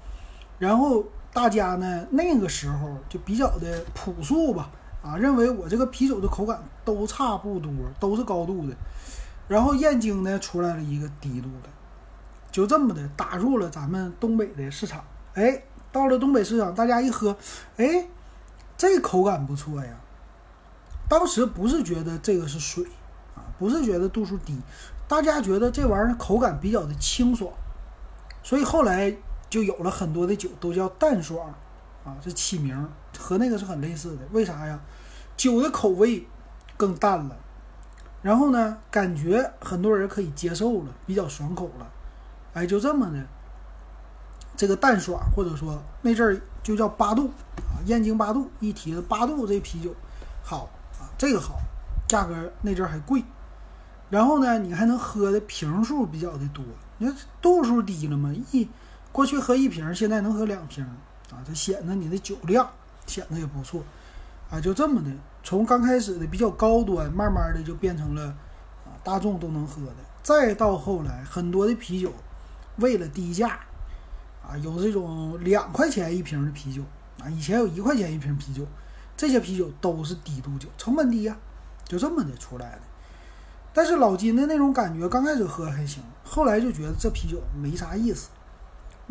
[0.58, 1.04] 然后。
[1.34, 4.70] 大家呢那个时候就比较的朴素吧，
[5.02, 8.76] 啊，认为我这个啤酒的口感都差不多，都是高度的。
[9.48, 11.70] 然后燕京呢出来了一个低度的，
[12.50, 15.02] 就这么的打入了咱们东北的市场。
[15.32, 17.34] 哎，到了东北市场，大家一喝，
[17.78, 18.06] 哎，
[18.76, 19.90] 这口感不错呀。
[21.08, 22.84] 当时不是觉得这个是水
[23.34, 24.60] 啊，不是觉得度数低，
[25.08, 27.50] 大家觉得这玩意儿口感比较的清爽，
[28.42, 29.16] 所以后来。
[29.52, 31.52] 就有了很多的酒都叫淡爽，
[32.06, 32.88] 啊，这起名
[33.18, 34.22] 和那个是很类似的。
[34.32, 34.80] 为啥呀？
[35.36, 36.26] 酒的口味
[36.78, 37.36] 更淡了，
[38.22, 41.86] 然后呢，感觉很多人可以接受了，比较爽口了。
[42.54, 43.26] 哎，就这么的，
[44.56, 49.94] 这个淡爽或者说那阵儿就叫八度啊，燕京八度一提八度这啤酒
[50.42, 51.58] 好啊，这个好，
[52.08, 53.22] 价格那阵儿还贵，
[54.08, 56.64] 然后呢，你还能喝的瓶数比较的多，
[56.96, 58.66] 你看度数低了嘛，一。
[59.12, 60.82] 过去喝一瓶，现在能喝两瓶，
[61.30, 62.68] 啊，这显得你的酒量
[63.06, 63.82] 显得也不错，
[64.50, 65.10] 啊，就这么的，
[65.44, 68.24] 从刚开始的比较高端，慢慢的就变成了
[68.86, 72.10] 啊大众都能喝的，再到后来很多的啤酒，
[72.76, 73.60] 为了低价，
[74.42, 76.82] 啊，有这种两块钱一瓶的啤酒，
[77.22, 78.66] 啊，以前有一块钱一瓶啤酒，
[79.14, 81.36] 这些啤酒都是低度酒，成本低呀，
[81.84, 82.80] 就这么的出来的。
[83.74, 88.30] 但是老金的那种感觉，刚开始喝还行，后来就觉得这啤酒没啥意思。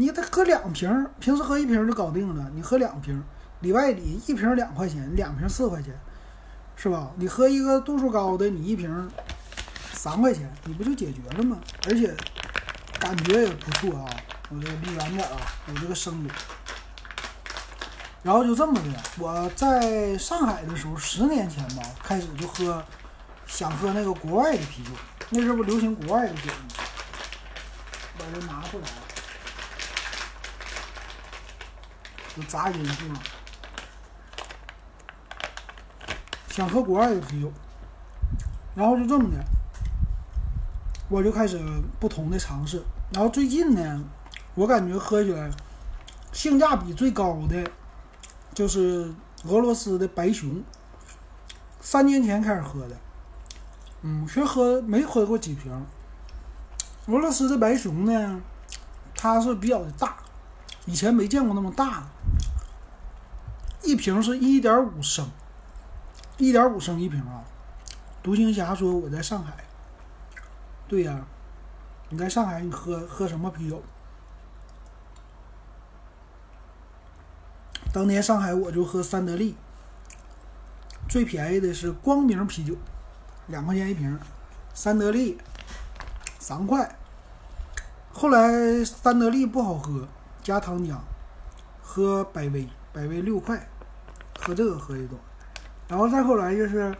[0.01, 2.49] 你得喝两瓶，平时喝一瓶就搞定了。
[2.55, 3.23] 你喝两瓶，
[3.59, 5.93] 里外里一瓶两块钱，两瓶四块钱，
[6.75, 7.11] 是吧？
[7.17, 9.11] 你喝一个度数高的，你一瓶
[9.93, 11.59] 三块钱，你不就解决了吗？
[11.85, 12.15] 而且
[12.99, 14.09] 感觉也不错啊。
[14.49, 15.37] 我这离远点啊，
[15.67, 16.29] 有这个声音。
[18.23, 22.83] 然后就这么的，我在上海的时候，十年前吧，开始就喝，
[23.45, 24.89] 想喝那个国外的啤酒。
[25.29, 26.73] 那时候不流行国外的酒吗？
[28.17, 28.87] 把这拿出来。
[32.37, 33.19] 有杂音是吗？
[36.49, 37.51] 想喝国外的啤酒，
[38.75, 39.37] 然后就这么的，
[41.09, 41.57] 我就开始
[41.99, 42.83] 不同的尝试。
[43.13, 44.03] 然后最近呢，
[44.55, 45.49] 我感觉喝起来
[46.31, 47.69] 性价比最高的
[48.53, 49.13] 就是
[49.45, 50.63] 俄罗斯的白熊。
[51.79, 52.95] 三年前开始喝的，
[54.03, 55.71] 嗯，其实喝没喝过几瓶。
[57.07, 58.41] 俄罗斯的白熊呢，
[59.15, 60.17] 它是比较的大。
[60.85, 62.07] 以前没见过那么大的，
[63.83, 65.29] 一瓶是一点五升，
[66.37, 67.43] 一点五升一瓶啊。
[68.23, 69.65] 独行侠说我在上海，
[70.87, 71.25] 对呀，
[72.09, 73.81] 你在上海你喝喝什么啤酒？
[77.91, 79.55] 当年上海我就喝三得利，
[81.09, 82.75] 最便宜的是光明啤酒，
[83.47, 84.19] 两块钱一瓶，
[84.73, 85.37] 三得利
[86.39, 86.97] 三块。
[88.13, 90.07] 后来三得利不好喝。
[90.43, 90.97] 加糖浆，
[91.83, 93.69] 喝百威，百威六块，
[94.41, 95.17] 喝这个喝一多，
[95.87, 96.97] 然后再后来就是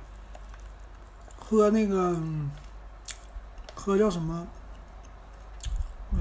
[1.40, 2.16] 喝那个
[3.74, 4.48] 喝叫什么？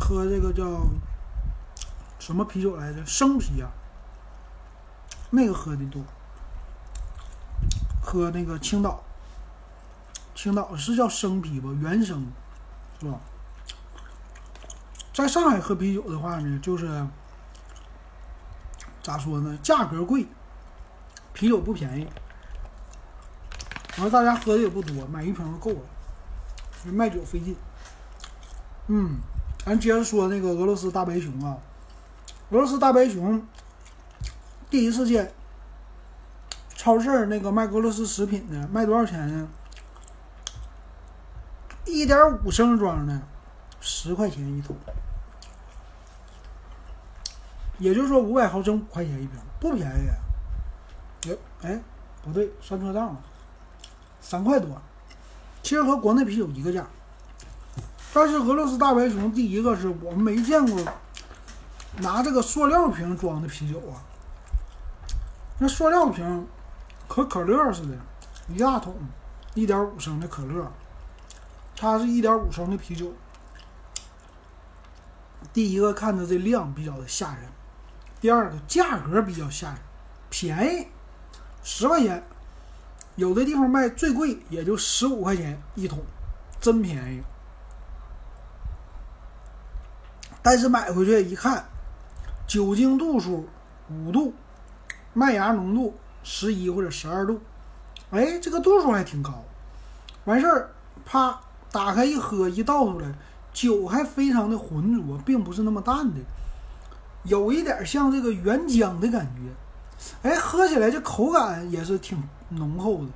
[0.00, 0.86] 喝这个叫
[2.18, 3.04] 什么啤酒来着？
[3.04, 3.68] 生啤啊，
[5.30, 6.02] 那个喝的多。
[8.02, 9.04] 喝那个青岛，
[10.34, 11.68] 青岛是叫生啤吧？
[11.80, 12.26] 原生
[12.98, 13.20] 是吧？
[15.12, 17.06] 在上海喝啤酒的话呢，就是
[19.02, 19.56] 咋说呢？
[19.62, 20.26] 价格贵，
[21.32, 22.06] 啤酒不便宜。
[23.96, 25.80] 完了，大家喝的也不多，买一瓶就够了。
[26.92, 27.56] 卖酒费劲。
[28.86, 29.18] 嗯，
[29.64, 31.58] 咱接着说那个俄罗斯大白熊啊，
[32.50, 33.46] 俄罗斯大白熊
[34.70, 35.32] 第一次见
[36.74, 39.48] 超市那个卖俄罗斯食品的卖多少钱呢？
[41.84, 43.20] 一点五升装的，
[43.80, 44.76] 十块钱一桶。
[47.78, 50.08] 也就是说，五百毫升五块钱一瓶，不便宜。
[51.62, 51.80] 哎，
[52.22, 53.20] 不对，算错账了，
[54.20, 54.80] 三块多。
[55.62, 56.86] 其实和国内啤酒一个价，
[58.14, 60.82] 但是俄罗斯大白熊第一个是我们没见过
[61.98, 64.00] 拿这个塑料瓶装的啤酒啊。
[65.58, 66.46] 那塑料瓶
[67.06, 67.94] 和可乐似的，
[68.48, 68.96] 一大桶，
[69.52, 70.72] 一点五升的可乐，
[71.76, 73.12] 它是一点五升的啤酒。
[75.52, 77.44] 第一个看着这量比较的吓人。
[78.20, 79.78] 第二个价格比较吓人，
[80.30, 80.86] 便宜，
[81.72, 82.20] 十块钱，
[83.14, 86.00] 有的地方卖最贵也就十五块钱一桶，
[86.60, 87.22] 真便宜。
[90.42, 91.64] 但是买回去一看，
[92.46, 93.48] 酒精度数
[93.88, 94.34] 五度，
[95.14, 95.94] 麦芽浓度
[96.24, 97.40] 十一或者十二度，
[98.10, 99.44] 哎，这个度数还挺高。
[100.24, 100.70] 完事儿，
[101.06, 101.40] 啪，
[101.70, 103.08] 打开一喝，一倒出来，
[103.52, 106.16] 酒还非常的浑浊，并不是那么淡的。
[107.22, 109.52] 有一点像这个原浆的感觉，
[110.22, 113.10] 哎，喝起来这口感也是挺浓厚的。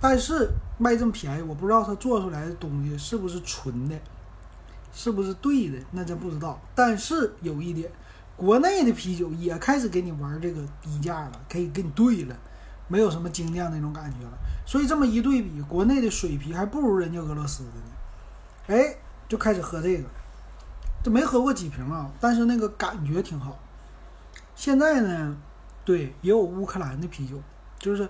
[0.00, 3.96] 但是卖这么便宜，我不知道它做出来的东西是不是纯的，
[4.92, 6.60] 是不是对的，那真不知道。
[6.74, 7.88] 但是有一点，
[8.36, 12.36] 国内的啤酒也开始给你玩这个低价了，可以给你兑了，
[12.88, 14.32] 没有什么精酿那种感觉了。
[14.66, 18.78] 所以这么一对比，国内的水啤还不如人家俄罗斯的呢。
[18.82, 18.96] 哎，
[19.28, 20.08] 就开始喝这个。
[21.04, 23.58] 这没喝过几瓶啊，但是那个感觉挺好。
[24.54, 25.36] 现在呢，
[25.84, 27.40] 对，也有乌克兰的啤酒，
[27.78, 28.08] 就是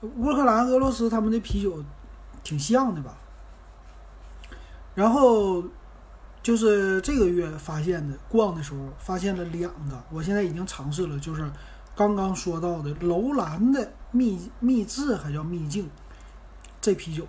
[0.00, 1.82] 乌克兰、俄罗斯他们的啤酒
[2.42, 3.16] 挺像的吧。
[4.94, 5.64] 然后
[6.42, 11.50] 就是这个月发现的，逛的时候发现了两个，我现在已经尝试了，就是
[11.96, 15.90] 刚刚说到的楼兰的秘秘制还叫秘境
[16.80, 17.26] 这啤酒，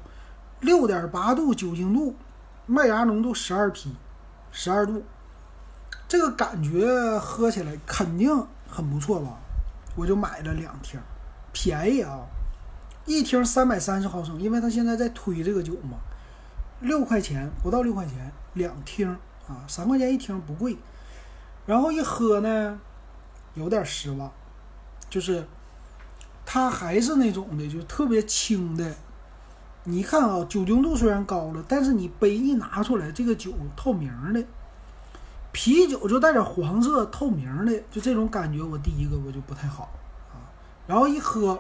[0.60, 2.16] 六点八度酒精度，
[2.66, 3.96] 麦芽浓度十二 P。
[4.58, 5.04] 十二度，
[6.08, 9.38] 这个感觉喝起来肯定很不错吧？
[9.96, 11.00] 我就买了两听，
[11.54, 12.20] 便宜啊，
[13.06, 15.98] 一听三百三十毫升，因为他现在在推这个酒嘛，
[16.82, 19.10] 六块钱不到六块钱两听
[19.48, 20.78] 啊，三块钱一听不贵。
[21.66, 22.80] 然后一喝呢，
[23.56, 24.32] 有点失望，
[25.10, 25.48] 就是
[26.46, 28.94] 它还是那种的，就特别轻的。
[29.86, 34.44] 你看啊，酒精度虽然高了，但是你杯一拿出来，这个酒透明的，
[35.56, 39.84] 啤酒就带点黄色，透明的，就这种感觉，我第一个我就不太好
[40.34, 40.52] 啊。
[40.86, 41.58] 然后一喝，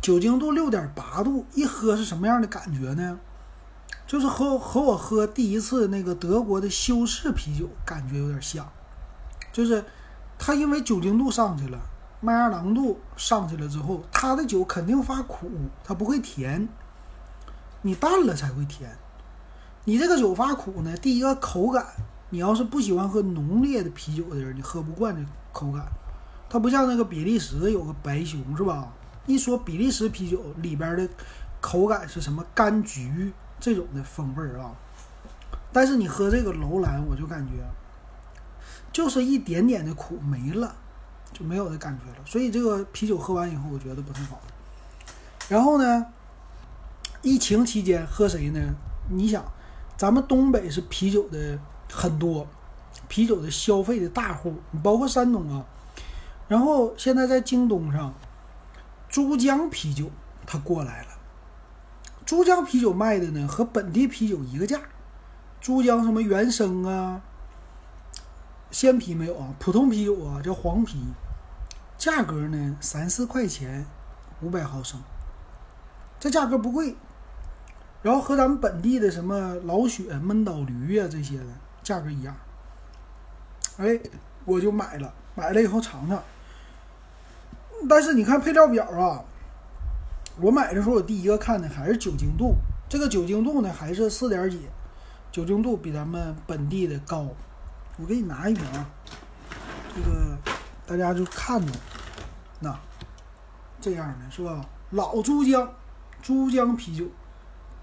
[0.00, 3.20] 酒精度六点八度，一喝是什么样的感觉呢？
[4.04, 8.68] 就是和和我喝第一次那个德国的修士啤酒感觉有点像，
[9.52, 9.84] 就是
[10.36, 11.78] 它因为酒精度上去了。
[12.20, 15.48] 麦芽浓度上去了之后，它的酒肯定发苦，
[15.84, 16.68] 它不会甜。
[17.82, 18.98] 你淡了才会甜。
[19.84, 21.86] 你这个酒发苦呢，第一个口感，
[22.30, 25.22] 你要是不喜欢喝浓烈的啤酒的人，你喝不惯这
[25.52, 25.86] 口感。
[26.48, 28.92] 它不像那个比利时有个白熊是吧？
[29.26, 31.08] 一说比利时啤酒里边的
[31.60, 34.72] 口感是什么柑橘这种的风味儿啊？
[35.72, 37.52] 但是你喝这个楼兰，我就感觉
[38.92, 40.76] 就是一点点的苦没了。
[41.32, 44.40] 就没有的感觉了，所以这个啤酒喝完以后，我觉得不太好。
[45.48, 46.06] 然后呢，
[47.22, 48.60] 疫情期间喝谁呢？
[49.10, 49.44] 你想，
[49.96, 51.58] 咱们东北是啤酒的
[51.90, 52.46] 很多，
[53.08, 55.64] 啤酒的消费的大户，包括山东啊。
[56.48, 58.12] 然后现在在京东上，
[59.08, 60.10] 珠江啤酒
[60.46, 61.08] 它过来了。
[62.26, 64.80] 珠江啤酒卖的呢和本地啤酒一个价，
[65.60, 67.22] 珠江什么原生啊，
[68.70, 70.98] 鲜啤没有啊，普通啤酒啊叫黄啤。
[71.96, 73.86] 价格呢，三四块钱，
[74.42, 75.00] 五百毫升，
[76.18, 76.96] 这价格不贵。
[78.04, 81.46] 然后和咱们本地的什么老雪、闷倒驴呀这些的
[81.82, 82.36] 价格一样。
[83.78, 83.98] 哎，
[84.44, 86.22] 我就买了，买了以后尝尝。
[87.88, 89.24] 但是你看配料表啊，
[90.38, 92.56] 我买的时候我第一个看的还是酒精度，
[92.90, 94.68] 这个酒精度呢还是四点几，
[95.32, 97.26] 酒精度比咱们本地的高。
[97.96, 98.86] 我给你拿一瓶啊，
[99.94, 100.36] 这个
[100.86, 101.72] 大家就看着，
[102.60, 102.78] 那
[103.80, 104.62] 这样的是吧？
[104.90, 105.72] 老珠江，
[106.20, 107.06] 珠江啤酒，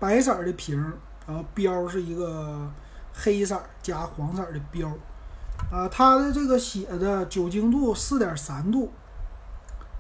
[0.02, 0.84] 白色的瓶，
[1.28, 2.68] 然后标是一个
[3.14, 4.90] 黑色加黄色的标，
[5.72, 8.92] 啊，它的这个写的酒精度四点三度，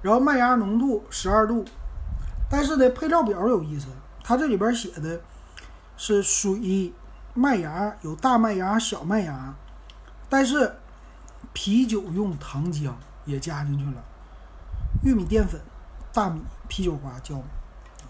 [0.01, 1.63] 然后麦芽浓度十二度，
[2.49, 3.89] 但是呢，配料表有意思，
[4.23, 5.21] 它这里边写的
[5.95, 6.91] 是水、
[7.35, 9.53] 麦芽，有大麦芽、小麦芽。
[10.27, 10.77] 但是
[11.53, 12.91] 啤酒用糖浆
[13.25, 14.03] 也加进去了，
[15.03, 15.61] 玉米淀粉、
[16.11, 17.43] 大米、啤酒花、酵母，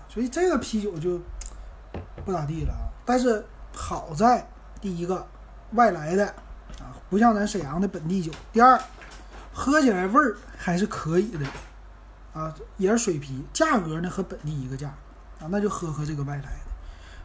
[0.08, 1.20] 所以这个啤酒就
[2.26, 2.90] 不咋地了啊。
[3.06, 4.48] 但是好在
[4.80, 5.28] 第一个
[5.72, 6.28] 外来的
[6.80, 8.32] 啊，不像咱沈阳的本地酒。
[8.52, 8.80] 第二，
[9.54, 11.46] 喝起来味儿还是可以的
[12.34, 14.90] 啊，也是水啤，价格呢和本地一个价
[15.40, 16.72] 啊，那就喝喝这个外来的。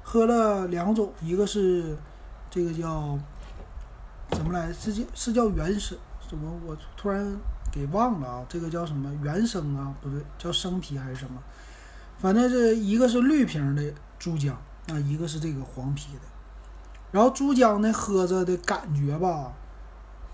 [0.02, 1.96] 喝了两种，一个是
[2.50, 3.18] 这个叫。
[4.30, 4.72] 怎么来？
[4.72, 5.96] 是叫是叫原生？
[6.28, 7.36] 怎么我突然
[7.70, 8.46] 给忘了啊？
[8.48, 9.94] 这个叫什么原生啊？
[10.02, 11.40] 不对，叫生啤还是什么？
[12.18, 14.54] 反正是一个是绿瓶的珠江
[14.88, 16.20] 啊，一个是这个黄啤的。
[17.12, 19.52] 然后珠江呢，喝着的感觉吧，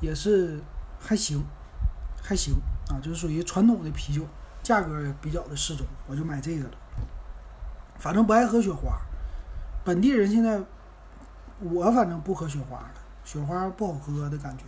[0.01, 0.61] 也是
[0.99, 1.45] 还行，
[2.23, 2.55] 还行
[2.89, 4.27] 啊，就是属于传统的啤酒，
[4.63, 6.75] 价格也比较的适中，我就买这个了。
[7.99, 8.99] 反正不爱喝雪花，
[9.85, 10.61] 本地人现在
[11.61, 12.91] 我反正不喝雪花了。
[13.25, 14.65] 雪花不好喝的感觉，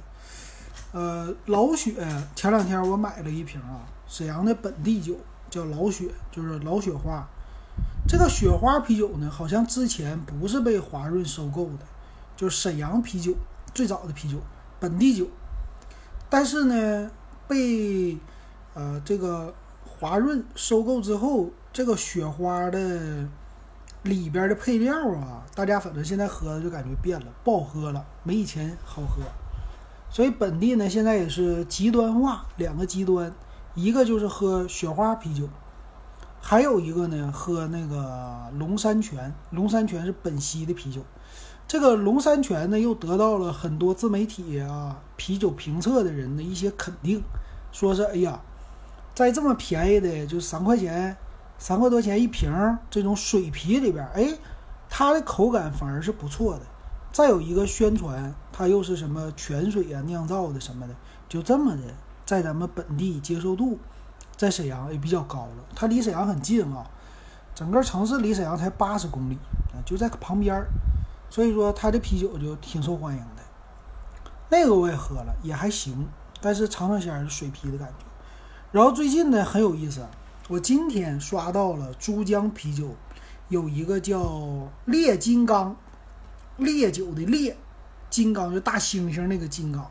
[0.92, 1.92] 呃，老雪
[2.36, 5.16] 前两天我买了一瓶啊，沈阳的本地酒
[5.50, 7.28] 叫老雪，就是老雪花。
[8.06, 11.86] 这个雪花啤酒呢，好像之前不是被华润收购的，
[12.36, 13.34] 就是沈阳啤酒
[13.72, 14.38] 最早的啤酒，
[14.78, 15.26] 本地酒。
[16.28, 17.10] 但是呢，
[17.46, 18.18] 被
[18.74, 23.26] 呃这个华润收购之后，这个雪花的。
[24.04, 29.22] 里边的配料啊，大家反正现在喝的就感觉变了，不好喝了，没以前好喝。
[30.10, 33.32] 所以本地呢，现在也是极端化，两个极端，
[33.74, 35.48] 一个就是喝雪花啤酒，
[36.46, 39.32] 还有一个呢喝那个龙山泉。
[39.50, 41.00] 龙山泉是本溪的啤酒，
[41.66, 47.22] 这个龙山泉呢又得到了很多自媒体啊、啤酒评测的人的一些肯定，
[47.72, 48.42] 说是哎呀，
[49.14, 51.16] 在这么便宜的就三块钱。
[51.56, 52.52] 三块多钱一瓶
[52.90, 54.36] 这种水啤里边，哎，
[54.90, 56.60] 它的口感反而是不错的。
[57.10, 60.94] 再有一个宣传，它又是什么泉水啊酿造的什么的，
[61.26, 61.82] 就这么的，
[62.26, 63.78] 在咱们本地接受度，
[64.36, 65.64] 在沈阳也比较高了。
[65.74, 66.86] 它离沈阳很近啊，
[67.54, 69.38] 整个城市离沈阳才八十公里
[69.72, 70.66] 啊，就在旁边儿，
[71.30, 73.42] 所以说它的啤酒就挺受欢迎的。
[74.50, 76.08] 那个我也喝了，也还行，
[76.40, 78.04] 但是尝尝鲜是水啤的感觉。
[78.72, 80.06] 然后最近呢很有意思。
[80.48, 82.94] 我今天刷到了珠江啤酒，
[83.48, 85.74] 有一个叫烈金刚，
[86.58, 87.56] 烈酒的烈，
[88.10, 89.90] 金刚就大猩猩那个金刚，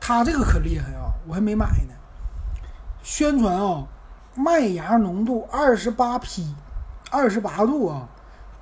[0.00, 1.12] 它这个可厉害啊！
[1.28, 1.94] 我还没买呢。
[3.02, 3.86] 宣传啊，
[4.34, 6.54] 麦芽浓度二十八 P，
[7.10, 8.08] 二十八度啊，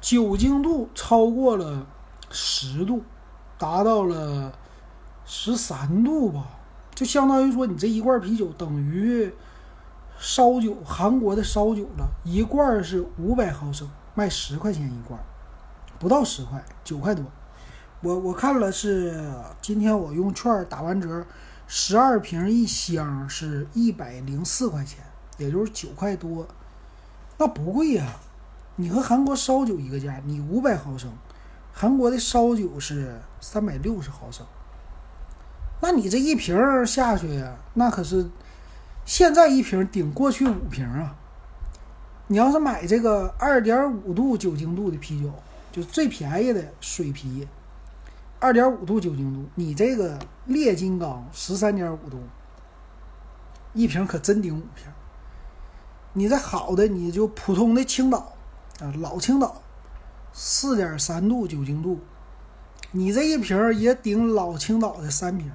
[0.00, 1.86] 酒精度超过了
[2.30, 3.02] 十度，
[3.58, 4.52] 达到了
[5.24, 6.46] 十三度吧，
[6.94, 9.32] 就相当于说你这一罐啤酒等于。
[10.22, 15.18] 烧酒，韩国的烧酒了，一罐是五百毫升，卖十块钱一罐，
[15.98, 17.24] 不到十块，九块多。
[18.02, 19.32] 我我看了是
[19.62, 21.24] 今天我用券打完折，
[21.72, 25.04] 十二瓶一箱是一百零四块钱，
[25.38, 26.48] 也就是九块多，
[27.38, 28.16] 那不贵呀。
[28.74, 31.12] 你和韩国烧酒一个价，你五百毫升，
[31.72, 34.44] 韩国的烧酒是三百六十毫升，
[35.80, 37.44] 那你这一瓶下去，
[37.74, 38.28] 那可是。
[39.06, 41.16] 现在一瓶顶过去五瓶啊！
[42.28, 45.32] 你要是买这个二点五度酒精度的啤酒，
[45.72, 47.48] 就最便宜的水啤，
[48.42, 52.18] 二点五度酒精度，你这个烈金刚十三点五度，
[53.74, 54.86] 一瓶可真顶五瓶。
[56.14, 58.32] 你这好的，你就普通的青岛
[58.80, 59.60] 啊，老青岛，
[60.32, 62.00] 四点三度酒精度，
[62.92, 65.52] 你这一瓶也顶老青岛的三瓶，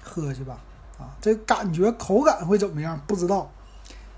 [0.00, 0.60] 喝去吧。
[0.98, 3.02] 啊这感觉口感会怎么样？
[3.08, 3.50] 不知道，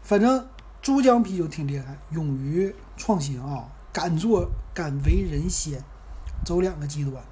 [0.02, 0.46] 反正
[0.82, 5.82] 珠江啤酒挺厉害，勇于创新啊，敢做敢为人先，
[6.44, 7.24] 走两个极端。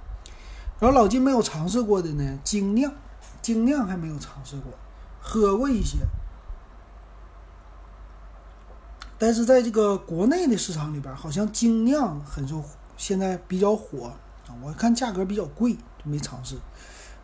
[0.82, 2.92] 然后老金没有尝试过的呢，精酿，
[3.40, 4.72] 精酿还没有尝试过，
[5.20, 5.98] 喝过一些，
[9.16, 12.64] 但是在这个国内的市场里边，好像精酿很受，
[12.96, 14.18] 现在比较火啊。
[14.60, 16.58] 我看价格比较贵，就没尝试。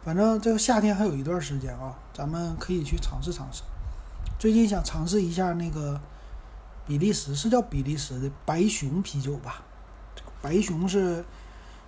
[0.05, 3.65] 反正这个夏天还有一段时间啊，咱们可以去尝试尝试。
[4.39, 6.01] 最近想尝试一下那个
[6.87, 9.65] 比利时，是叫比利时的白熊啤酒吧？
[10.41, 11.25] 白熊是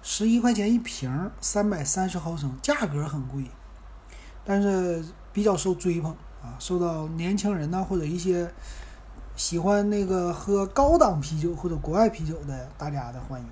[0.03, 3.45] 十一块钱一瓶，三百三十毫升，价格很贵，
[4.45, 6.11] 但是比较受追捧
[6.43, 8.51] 啊，受到年轻人呐或者一些
[9.37, 13.47] 喜欢那个喝高档啤酒或者国外啤酒的大家的欢迎。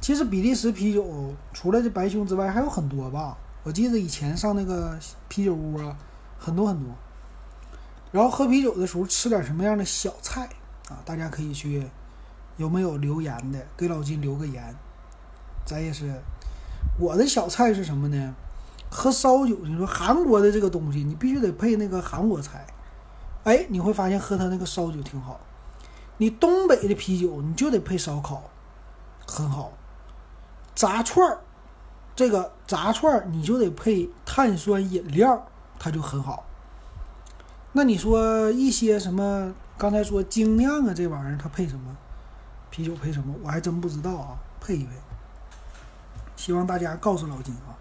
[0.00, 4.98] 其实比利时啤酒除了这白熊之外还有很多吧，我记得以前上那个
[5.28, 5.96] 啤酒屋啊，
[6.38, 6.94] 很多很多。
[8.12, 10.46] 然后喝啤酒的时候吃点什么样的小菜
[10.90, 11.00] 啊？
[11.06, 11.88] 大家可以去，
[12.58, 13.66] 有没有留言的？
[13.78, 14.76] 给老金留个言。
[15.64, 16.20] 咱也是，
[16.98, 18.34] 我的小菜是什么呢？
[18.90, 22.66] 喝烧酒，你说韩国的这个东西，你必须得配那个韩国菜。
[23.44, 25.40] 哎，你会发现喝他那个烧酒挺好。
[26.18, 28.44] 你东北的啤酒，你就得配烧烤，
[29.26, 29.72] 很好。
[30.74, 31.38] 炸串儿，
[32.14, 35.46] 这个炸串儿你就得配碳酸饮料，
[35.78, 36.44] 它就很好。
[37.72, 39.54] 那你说一些什么？
[39.76, 41.96] 刚才说精酿啊，这玩意儿它配什么？
[42.70, 43.34] 啤酒配什么？
[43.42, 44.90] 我还真不知道啊，配一配。
[46.44, 47.72] 希望大家告诉老金啊。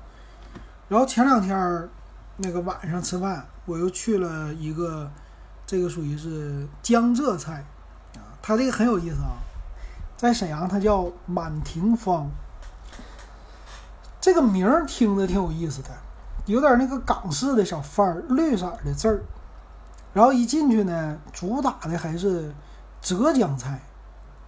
[0.88, 1.90] 然后前两天
[2.38, 5.12] 那个晚上吃饭，我又去了一个，
[5.66, 7.66] 这个属于是江浙菜
[8.16, 9.36] 啊，它这个很有意思啊，
[10.16, 12.32] 在沈阳它叫满庭芳，
[14.22, 15.90] 这个名儿听着挺有意思的，
[16.46, 19.22] 有点那个港式的小范儿，绿色的字儿。
[20.14, 22.56] 然后一进去呢，主打的还是
[23.02, 23.82] 浙江菜，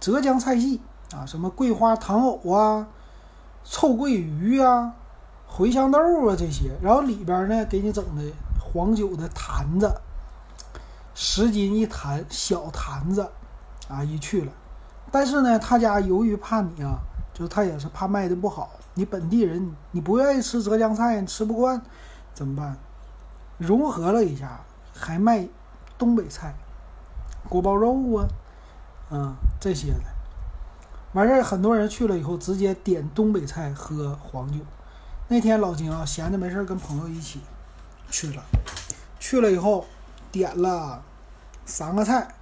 [0.00, 0.80] 浙江菜系
[1.14, 2.86] 啊，什么桂花糖藕啊、
[3.68, 4.94] 臭鳜鱼啊、
[5.50, 6.70] 茴香豆啊这些。
[6.80, 8.22] 然后里边呢，给你整的
[8.58, 10.00] 黄酒的坛子，
[11.14, 13.28] 十斤一坛小坛子，
[13.88, 14.52] 啊，一去了。
[15.10, 17.00] 但是呢，他家由于怕你啊，
[17.34, 21.82] 就他也是怕卖的不好，你本地人你不愿意吃浙江菜，你吃不惯，
[22.32, 22.76] 怎么办？
[23.58, 24.60] 融合了一下。
[24.98, 25.46] 还卖
[25.98, 26.54] 东北菜，
[27.50, 28.28] 锅包肉啊，
[29.10, 30.00] 嗯，这些的。
[31.16, 34.58] 完事儿，很多人去了以后直接点东北菜喝黄酒。
[35.28, 37.40] 那天老金啊，闲着没事儿跟朋友一起
[38.10, 38.42] 去了，
[39.18, 39.86] 去了以后
[40.30, 41.02] 点了
[41.64, 42.34] 三个菜，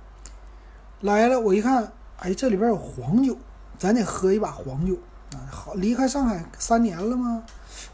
[1.02, 3.36] 来了我一看，哎，这里边有黄酒，
[3.78, 4.96] 咱得喝一把黄酒
[5.34, 5.38] 啊。
[5.48, 7.44] 好，离开上海三年了吗？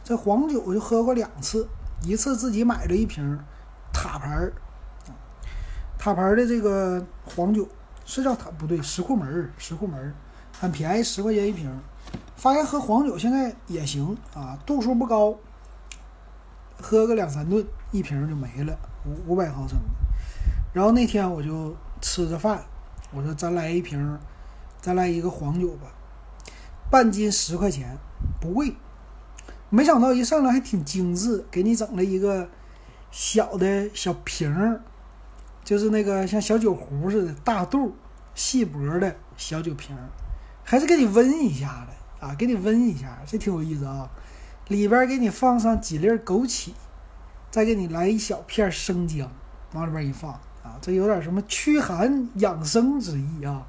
[0.02, 1.68] 这黄酒我就喝过两次，
[2.04, 3.38] 一次自己买了一瓶。
[3.92, 4.52] 塔牌儿，
[5.98, 7.68] 塔牌儿的这个黄酒
[8.06, 10.14] 是叫塔不对，石库门儿，石库门儿
[10.60, 11.74] 很便宜，十块钱一瓶。
[12.36, 15.34] 发现喝黄酒现在也行啊，度数不高，
[16.78, 19.78] 喝个两三顿，一瓶就没了，五五百毫升。
[20.74, 22.62] 然后那天我就吃着饭，
[23.10, 24.18] 我说咱来一瓶，
[24.82, 25.86] 咱来一个黄酒吧，
[26.90, 27.96] 半斤十块钱，
[28.38, 28.74] 不贵。
[29.70, 32.46] 没想到一上来还挺精致，给你整了一个。
[33.12, 34.80] 小的小瓶儿，
[35.64, 37.92] 就是那个像小酒壶似的，大肚、
[38.36, 40.08] 细脖的小酒瓶儿，
[40.70, 44.08] 还是给你温一下的啊，给你温一下，这挺有意思啊。
[44.68, 46.70] 里边给你放上几粒枸杞，
[47.50, 49.28] 再给你来一小片生姜，
[49.72, 50.30] 往里边一放
[50.62, 53.66] 啊，这有点什么驱寒养生之意啊。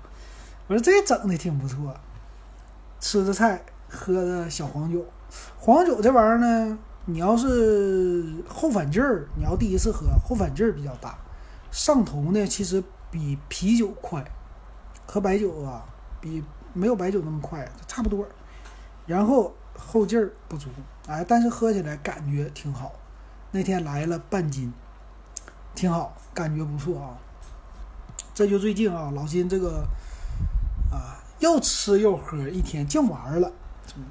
[0.68, 1.96] 我说这整的挺不错，
[3.00, 5.04] 吃着菜，喝着小黄酒，
[5.58, 6.78] 黄酒这玩意儿呢。
[7.06, 11.18] 你要是后反劲儿，你要第一次喝，后反劲儿比较大，
[11.72, 14.24] 上头呢其实比啤酒快，
[15.08, 15.84] 喝白酒啊
[16.22, 16.44] 比
[16.74, 18.28] 没有白酒那么快，差不多。
[19.06, 20.70] 然后后劲儿不足，
[21.08, 22.94] 哎，但是喝起来感觉挺好。
[23.52, 24.72] 那天来了半斤，
[25.76, 27.18] 挺好，感觉不错啊。
[28.34, 29.86] 这就最近啊，老金这个
[30.92, 33.52] 啊又吃又喝，一天净玩了。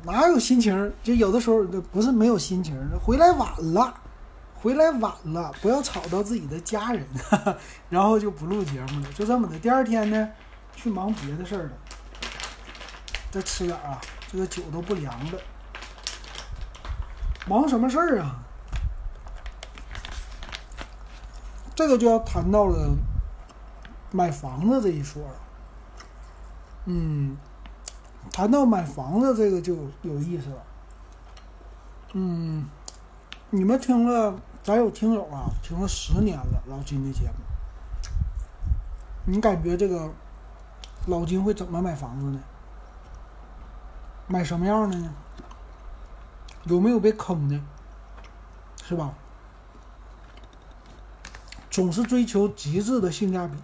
[0.05, 0.93] 哪有心情？
[1.03, 3.95] 就有的时候不是没有心情，回来晚了，
[4.55, 7.07] 回来晚了，不要吵到自己的家人，
[7.89, 9.59] 然后就不录节目了，就这么的。
[9.59, 10.29] 第二天呢，
[10.77, 11.71] 去忙别的事儿了，
[13.31, 15.41] 再吃点啊，这个酒都不凉的。
[17.47, 18.43] 忙什么事儿啊？
[21.75, 22.97] 这个就要谈到了
[24.11, 25.35] 买房子这一说了，
[26.87, 27.37] 嗯。
[28.31, 30.63] 谈到买房子这个就有意思了，
[32.13, 32.69] 嗯，
[33.49, 37.35] 你们听了，咱有听友啊，听了十年了老金的节目，
[39.25, 40.13] 你感觉这个
[41.07, 42.39] 老金会怎么买房子呢？
[44.31, 45.13] 买什么样的呢？
[46.63, 47.61] 有没有被坑的？
[48.85, 49.13] 是吧？
[51.69, 53.55] 总是追求极致的性价比，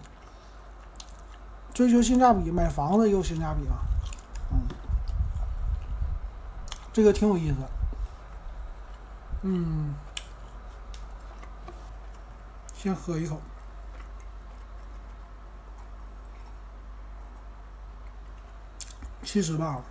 [1.73, 3.79] 追求性价比，买房子有性价比啊。
[4.51, 4.67] 嗯，
[6.91, 7.55] 这个挺有意思。
[9.43, 9.95] 嗯，
[12.73, 13.39] 先喝一口。
[19.23, 19.81] 其实吧，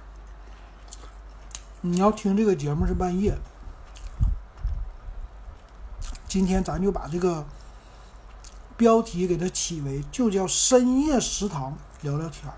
[1.87, 3.39] 你要听这个节目是半夜。
[6.27, 7.45] 今天咱就把这个
[8.77, 12.53] 标题给它起为，就叫“深夜食堂聊聊天”，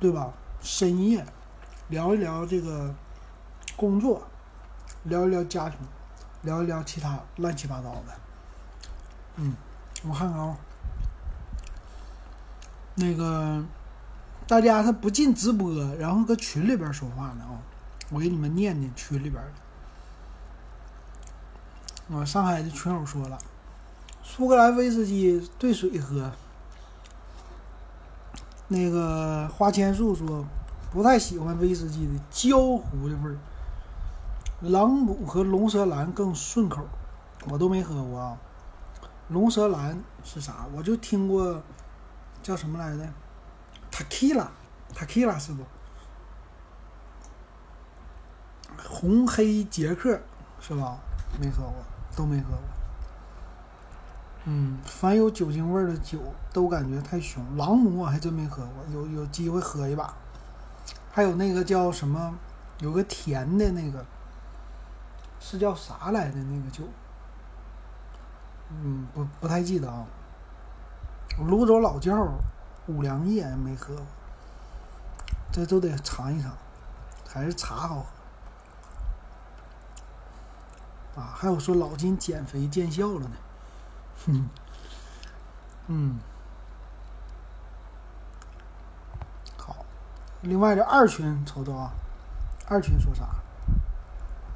[0.00, 0.32] 对吧？
[0.60, 1.24] 深夜
[1.88, 2.92] 聊一聊这个
[3.76, 4.26] 工作，
[5.04, 5.78] 聊一聊家庭，
[6.42, 8.12] 聊一聊其他乱七八糟的。
[9.36, 9.54] 嗯，
[10.02, 10.56] 我看看啊，
[12.96, 13.64] 那个
[14.48, 17.62] 大家他不进直播，然后搁群里边说话呢啊，
[18.14, 19.42] 我给你们念念群里边
[22.08, 22.16] 的。
[22.16, 23.36] 啊，上海的群友说了，
[24.22, 26.30] 苏格兰威士忌兑水喝。
[28.68, 30.46] 那个花千树说，
[30.92, 33.36] 不太喜欢威士忌的焦糊的味儿。
[34.60, 36.86] 朗姆和龙舌兰更顺口，
[37.50, 38.38] 我都没喝过啊。
[39.28, 40.66] 龙舌兰是啥？
[40.72, 41.60] 我就听过，
[42.42, 43.08] 叫什么来着
[43.90, 45.64] ？Tequila，Tequila 是不？
[48.78, 50.20] 红黑杰克
[50.60, 50.98] 是吧？
[51.40, 51.74] 没喝过。
[52.16, 52.58] 都没喝过，
[54.44, 56.20] 嗯，凡有酒精味的酒
[56.52, 57.44] 都感觉太凶。
[57.56, 60.14] 朗姆我还真没喝过，有有机会喝一把。
[61.10, 62.38] 还有那个叫什么，
[62.78, 64.06] 有个甜的那个，
[65.40, 66.84] 是叫啥来的那个酒？
[68.70, 70.06] 嗯，不不太记得啊。
[71.36, 72.16] 泸州老窖
[72.86, 74.06] 五粮液没喝过，
[75.50, 76.52] 这都得尝一尝，
[77.28, 78.06] 还是茶好喝。
[81.16, 83.36] 啊，还有说老金减肥见效了呢，
[84.26, 84.48] 哼，
[85.86, 86.18] 嗯，
[89.56, 89.76] 好，
[90.42, 91.92] 另外这二群瞅瞅啊，
[92.66, 93.28] 二群说啥？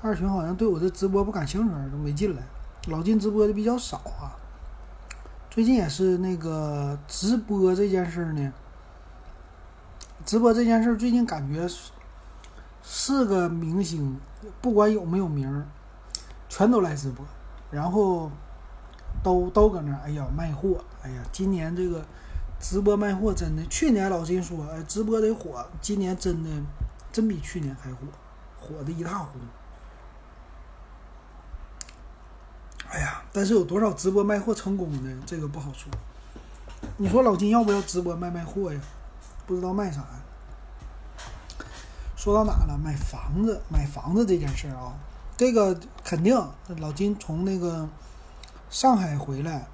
[0.03, 2.43] 二群好像对我的直播不感兴趣，都没进来。
[2.87, 4.35] 老金直播的比较少啊，
[5.51, 8.53] 最近也是那个直播这件事呢，
[10.25, 11.93] 直播这件事最近感觉是
[12.83, 14.19] 是个明星，
[14.61, 15.65] 不管有没有名。
[16.59, 17.25] 全都来直播，
[17.71, 18.29] 然后
[19.23, 22.05] 都都搁那，哎呀卖货，哎呀，今年这个
[22.59, 26.51] 直播卖货真的，去年老金说，哎，直播得火，今年真的
[27.13, 27.99] 真比去年还火，
[28.59, 29.45] 火的一塌糊涂。
[32.89, 35.89] 哎呀，但是有多少直播卖货成功的，这个不好说。
[36.97, 38.81] 你说老金要不要直播卖卖货呀？
[39.47, 40.21] 不知道卖啥呀？
[42.17, 42.77] 说到哪了？
[42.77, 44.93] 买房子，买房子这件事儿啊。
[45.39, 46.37] 这个肯定，
[46.79, 47.89] 老金从那个
[48.71, 49.69] 上海回来，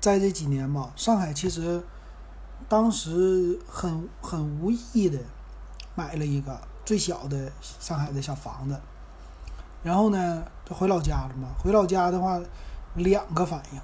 [0.00, 1.82] 在这几年吧，上海其实
[2.68, 5.18] 当时很很无意的
[5.96, 7.50] 买了一个最小的
[7.80, 8.80] 上海的小房子，
[9.82, 11.48] 然后呢，就回老家了嘛。
[11.58, 12.40] 回老家的话，
[12.94, 13.80] 两个反应，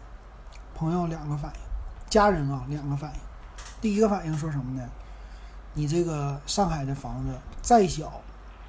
[0.76, 1.60] 朋友两个反应，
[2.08, 3.20] 家人啊两个反应。
[3.80, 4.88] 第一个反应说什么呢？
[5.74, 8.20] 你这个上海的房子再小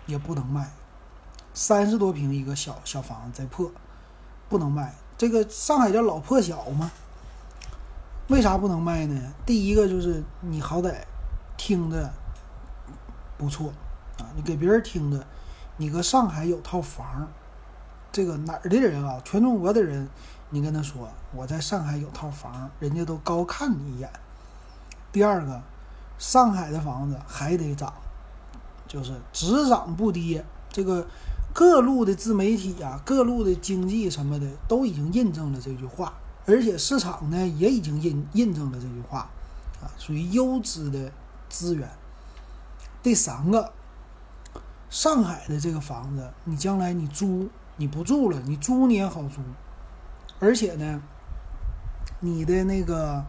[0.08, 0.68] 也不能卖。
[1.54, 3.70] 三十多平一个小小房子，再破，
[4.48, 4.96] 不能卖。
[5.18, 6.92] 这个上海叫老破小嘛？
[8.30, 9.34] 为啥不能卖呢？
[9.46, 10.96] 第一个就是你好歹
[11.58, 12.10] 听着
[13.38, 13.74] 不错
[14.18, 15.26] 啊，你给别人听着，
[15.78, 17.28] 你搁上海有套房，
[18.12, 19.22] 这个哪儿的人啊？
[19.26, 20.08] 全中国的人，
[20.50, 24.10] 你跟他说我在上海有套房，人家都高看你一眼。
[25.12, 25.62] 第二个，
[26.18, 27.94] 上海的房子还得涨，
[28.88, 31.06] 就是只涨不跌，这个。
[31.54, 36.14] 各路的自媒体呀，各路的经济什么的都已经印证了这句话，
[36.46, 39.30] 而且市场呢也已经印印证了这句话，
[39.82, 41.12] 啊，属于优质的
[41.50, 41.90] 资源。
[43.04, 43.74] 第三个，
[44.90, 49.42] 上海的这个房子，你将来你租你不住了，你租你也好租，
[50.40, 51.02] 而且呢，
[52.22, 53.26] 你的那个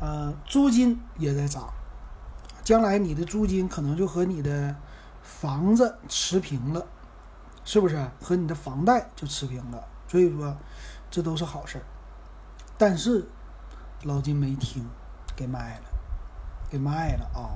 [0.00, 1.68] 呃租金也在涨，
[2.64, 4.74] 将来你的租金可能就和你的
[5.22, 6.86] 房子持平了。
[7.64, 9.84] 是不是和你的房贷就持平了？
[10.08, 10.56] 所以说，
[11.10, 11.84] 这都是好事儿。
[12.76, 13.28] 但是
[14.02, 14.84] 老金没听，
[15.36, 15.84] 给卖了，
[16.68, 17.54] 给卖了啊！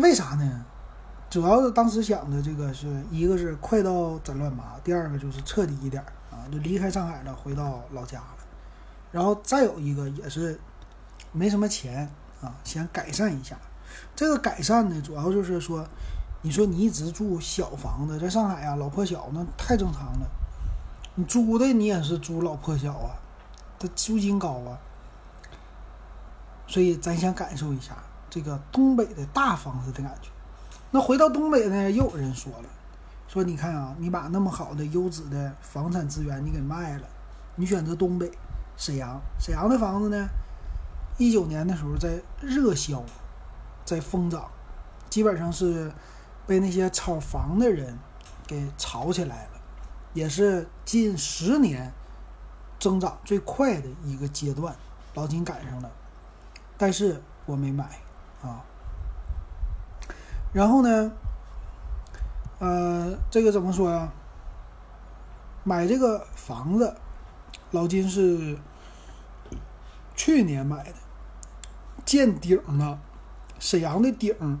[0.00, 0.64] 为啥呢？
[1.28, 8.36] 主要是当时想的这个是一个是快刀斩乱麻，第二个就是彻底一点啊，就离开上海了，回到老家了。
[9.12, 10.58] 然后再有一个也是
[11.32, 12.08] 没什么钱
[12.40, 13.58] 啊，想改善一下。
[14.14, 15.86] 这个改善呢，主要就是说。
[16.42, 20.26] 你说你一直住小房子，在上海啊，老破小那太正常了。
[21.14, 23.16] 你租的你也是租老破小啊，
[23.78, 24.78] 它租金高啊。
[26.68, 27.96] 所以咱想感受一下
[28.28, 30.28] 这个东北的大房子的感觉。
[30.90, 32.68] 那回到东北呢，又有人说了，
[33.26, 37.08] 说你看啊，你把那么好的优质的房产资源你给卖了，
[37.56, 38.30] 你选择东北
[38.76, 40.28] 沈阳，沈阳的房子呢，
[41.18, 43.02] 一九年的时候在热销，
[43.84, 44.48] 在疯涨。
[45.08, 45.90] 基本上是
[46.46, 47.98] 被那些炒房的人
[48.46, 49.60] 给炒起来了，
[50.14, 51.92] 也是近十年
[52.78, 54.74] 增长最快的一个阶段，
[55.14, 55.90] 老金赶上了，
[56.78, 57.84] 但是我没买
[58.42, 58.64] 啊。
[60.52, 61.12] 然后呢，
[62.60, 64.12] 呃，这个怎么说呀？
[65.64, 66.96] 买这个房子，
[67.72, 68.56] 老金是
[70.14, 70.94] 去年买的，
[72.04, 73.00] 见顶了，
[73.58, 74.60] 沈阳的顶，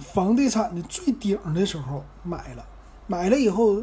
[0.00, 2.64] 房地产的最顶的时候买了，
[3.06, 3.82] 买了以后，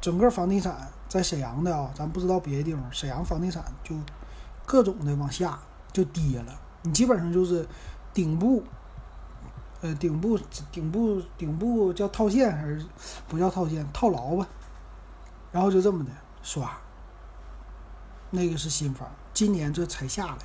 [0.00, 3.94] 整个房地产在沈阳的啊，咱不知道别的地方，沈阳房地产就
[4.64, 5.58] 各种的往下
[5.92, 7.66] 就跌了，你基本上就是
[8.14, 8.62] 顶部，
[9.80, 10.38] 呃，顶部
[10.70, 12.84] 顶部顶部叫套现还是
[13.28, 14.46] 不叫套现，套牢吧。
[15.52, 16.10] 然后就这么的
[16.42, 16.70] 刷，
[18.30, 20.38] 那个是新房，今年这才下来，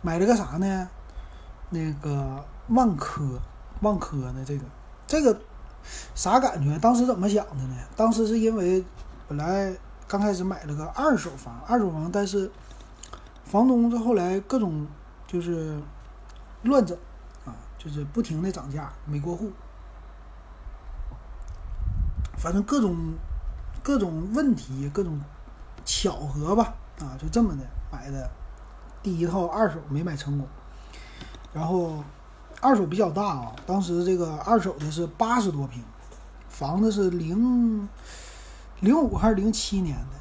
[0.00, 0.88] 买了个啥呢？
[1.70, 3.40] 那个万科，
[3.84, 4.64] 万科的这个，
[5.06, 5.40] 这个
[6.16, 6.76] 啥感觉？
[6.80, 7.76] 当时怎么想的呢？
[7.94, 8.84] 当时是因为
[9.28, 9.72] 本来
[10.08, 12.50] 刚开始买了个二手房，二手房，但是
[13.44, 14.84] 房东这后来各种
[15.28, 15.78] 就是
[16.62, 16.98] 乱整
[17.44, 19.52] 啊，就是不停的涨价，没过户，
[22.36, 23.14] 反正各种。
[23.82, 25.20] 各种问题，各种
[25.84, 27.62] 巧合吧，啊，就这么的
[27.92, 28.30] 买的，
[29.02, 30.48] 第一套二手没买成功，
[31.52, 32.02] 然后
[32.64, 35.82] 二手比较大啊，当时这个二手的是八十多平，
[36.48, 37.86] 房子是零
[38.80, 40.16] 零五还是零七年的，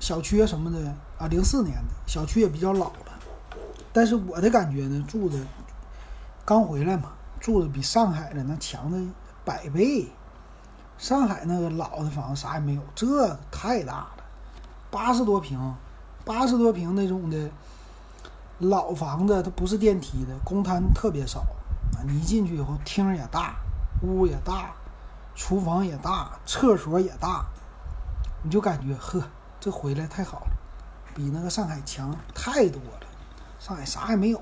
[0.00, 0.78] 小区什么的
[1.18, 3.12] 啊，零四年的小区也比较老了，
[3.92, 5.38] 但是我的感觉呢，住的
[6.46, 8.98] 刚回来嘛，住的比上海的那强的
[9.44, 10.08] 百倍。
[10.96, 14.24] 上海那个老的房子啥也没有，这太大了，
[14.90, 15.74] 八十多平，
[16.24, 17.50] 八十多平那种的
[18.60, 21.40] 老房子，它不是电梯的，公摊特别少
[21.94, 22.02] 啊。
[22.06, 23.56] 你一进去以后，厅也大，
[24.02, 24.74] 屋也大，
[25.34, 27.46] 厨房也大，厕所也大，
[28.42, 29.22] 你就感觉呵，
[29.60, 30.50] 这回来太好了，
[31.14, 33.06] 比那个上海强太多了。
[33.58, 34.40] 上海啥也没有，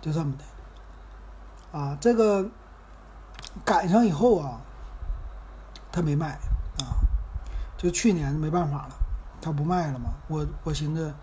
[0.00, 1.96] 就这么的啊。
[2.00, 2.48] 这个
[3.64, 4.60] 赶上以后啊。
[5.96, 6.40] 他没卖
[6.80, 6.98] 啊，
[7.78, 8.96] 就去年没办法了，
[9.40, 10.10] 他不卖了嘛。
[10.26, 11.14] 我我寻思，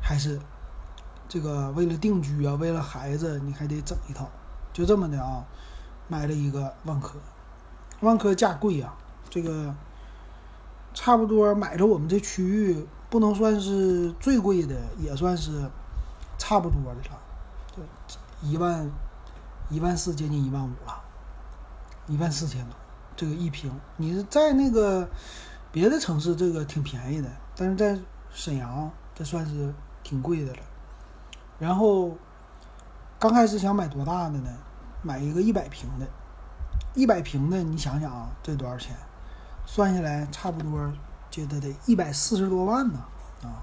[0.00, 0.40] 还是
[1.28, 4.28] 这个为了定居啊，为了孩子，你还得整一套，
[4.72, 5.44] 就这么的啊，
[6.08, 7.18] 买了一个万科。
[8.00, 8.94] 万科价贵呀，
[9.28, 9.74] 这个
[10.94, 15.68] 差不多买着我们这区域不能算是最贵的，也算是
[16.38, 17.18] 差不多的了，
[17.76, 17.82] 就
[18.40, 18.90] 一万
[19.68, 21.02] 一万四，接近一万五了，
[22.06, 22.74] 一万四千多。
[23.16, 25.08] 这个一平，你是在那个
[25.72, 28.00] 别的城市，这个挺便宜的，但是在
[28.30, 29.74] 沈阳，这算是
[30.04, 30.60] 挺贵的了。
[31.58, 32.16] 然后
[33.18, 34.50] 刚开始想买多大的呢？
[35.02, 36.06] 买一个一百平的，
[36.94, 38.96] 一百平的，你想想啊，这多少钱？
[39.66, 40.92] 算下来差不多，
[41.30, 42.98] 觉得得一百四十多万呢，
[43.42, 43.62] 啊，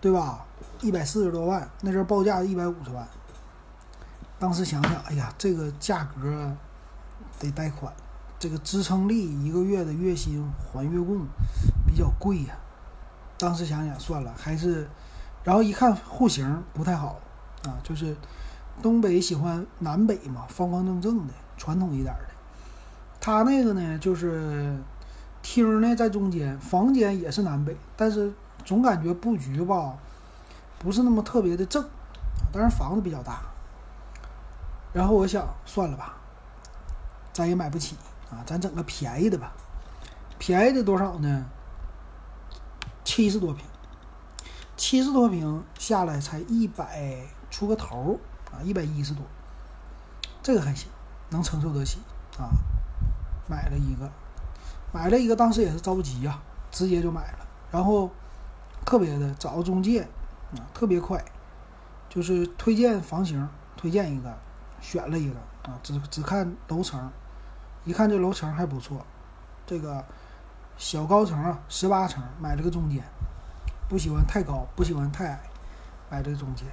[0.00, 0.44] 对吧？
[0.80, 3.06] 一百四十多万，那时候报价一百五十万。
[4.38, 6.52] 当时想想，哎呀，这个价格。
[7.38, 7.92] 得贷款，
[8.38, 11.26] 这个支撑力一个月的月薪还月供
[11.84, 12.54] 比较贵呀。
[13.36, 14.88] 当时想想算了，还是，
[15.44, 17.18] 然后一看户型不太好
[17.64, 18.16] 啊，就是
[18.80, 22.28] 东北喜欢南北嘛，方方正正的，传统一点的。
[23.20, 24.76] 他那个呢，就是
[25.42, 28.32] 厅呢在中间，房间也是南北，但是
[28.64, 29.96] 总感觉布局吧
[30.78, 31.84] 不是那么特别的正，
[32.52, 33.40] 但是房子比较大。
[34.92, 36.16] 然后我想算了吧。
[37.32, 37.96] 咱也买不起
[38.30, 39.52] 啊，咱整个便宜的吧。
[40.38, 41.46] 便宜的多少呢？
[43.04, 43.64] 七十多平，
[44.76, 48.18] 七十多平下来才一百出个头
[48.50, 49.24] 啊，一百一十多，
[50.42, 50.88] 这个还行，
[51.30, 51.98] 能承受得起
[52.38, 52.50] 啊。
[53.48, 54.10] 买了一个，
[54.92, 57.46] 买了一个，当时也是着急呀，直接就买了。
[57.70, 58.10] 然后
[58.84, 60.02] 特别的找中介
[60.52, 61.22] 啊，特别快，
[62.08, 64.38] 就是推荐房型，推荐一个，
[64.80, 65.36] 选了一个
[65.70, 67.10] 啊，只只看楼层。
[67.84, 69.04] 一看这楼层还不错，
[69.66, 70.04] 这个
[70.78, 73.02] 小高层啊，十八层，买了个中间，
[73.92, 75.40] 不喜欢太高，不喜欢太矮，
[76.08, 76.66] 买这个中间，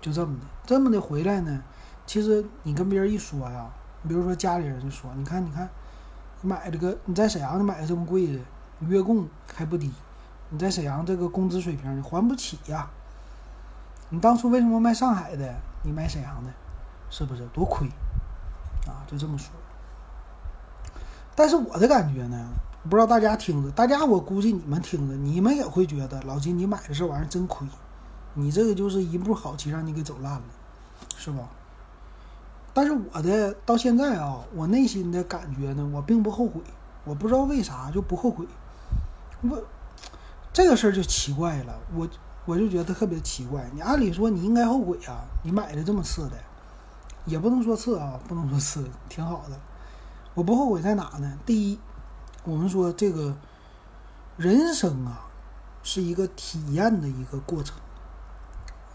[0.00, 1.62] 就这么的，这么的回来呢。
[2.06, 3.66] 其实你跟别人一说呀，
[4.00, 5.68] 你比如说家里人就说，你看，你看，
[6.40, 8.40] 你买这个，你在沈阳你买的这么贵的，
[8.80, 9.92] 月供还不低，
[10.48, 12.88] 你在沈阳这个工资水平你还不起呀？
[14.08, 16.50] 你当初为什么卖上海的，你买沈阳的，
[17.10, 17.86] 是不是多亏？
[18.86, 19.52] 啊，就这么说。
[21.36, 22.48] 但是我的感觉呢，
[22.88, 27.66] 不知道大家听着，大家我估计你们听着，你们也会觉得老金你买的这玩意儿真亏，
[28.34, 30.42] 你这个就是一步好棋让你给走烂了，
[31.16, 31.48] 是吧？
[32.72, 36.60] 但是我的到现在啊，我内心的感觉呢，我并不后悔。
[37.04, 38.46] 我不知道为啥就不后悔。
[39.40, 39.62] 我
[40.52, 42.06] 这个事儿就奇怪了，我
[42.44, 43.68] 我就觉得特别奇怪。
[43.74, 46.36] 你按理说你应该后悔啊，你买的这么次的，
[47.24, 49.58] 也不能说次啊，不能说次，挺好的。
[50.34, 51.38] 我不后悔在哪呢？
[51.46, 51.78] 第一，
[52.48, 53.36] 我们说这个
[54.38, 55.26] 人生啊，
[55.82, 57.76] 是一个体验的一个过程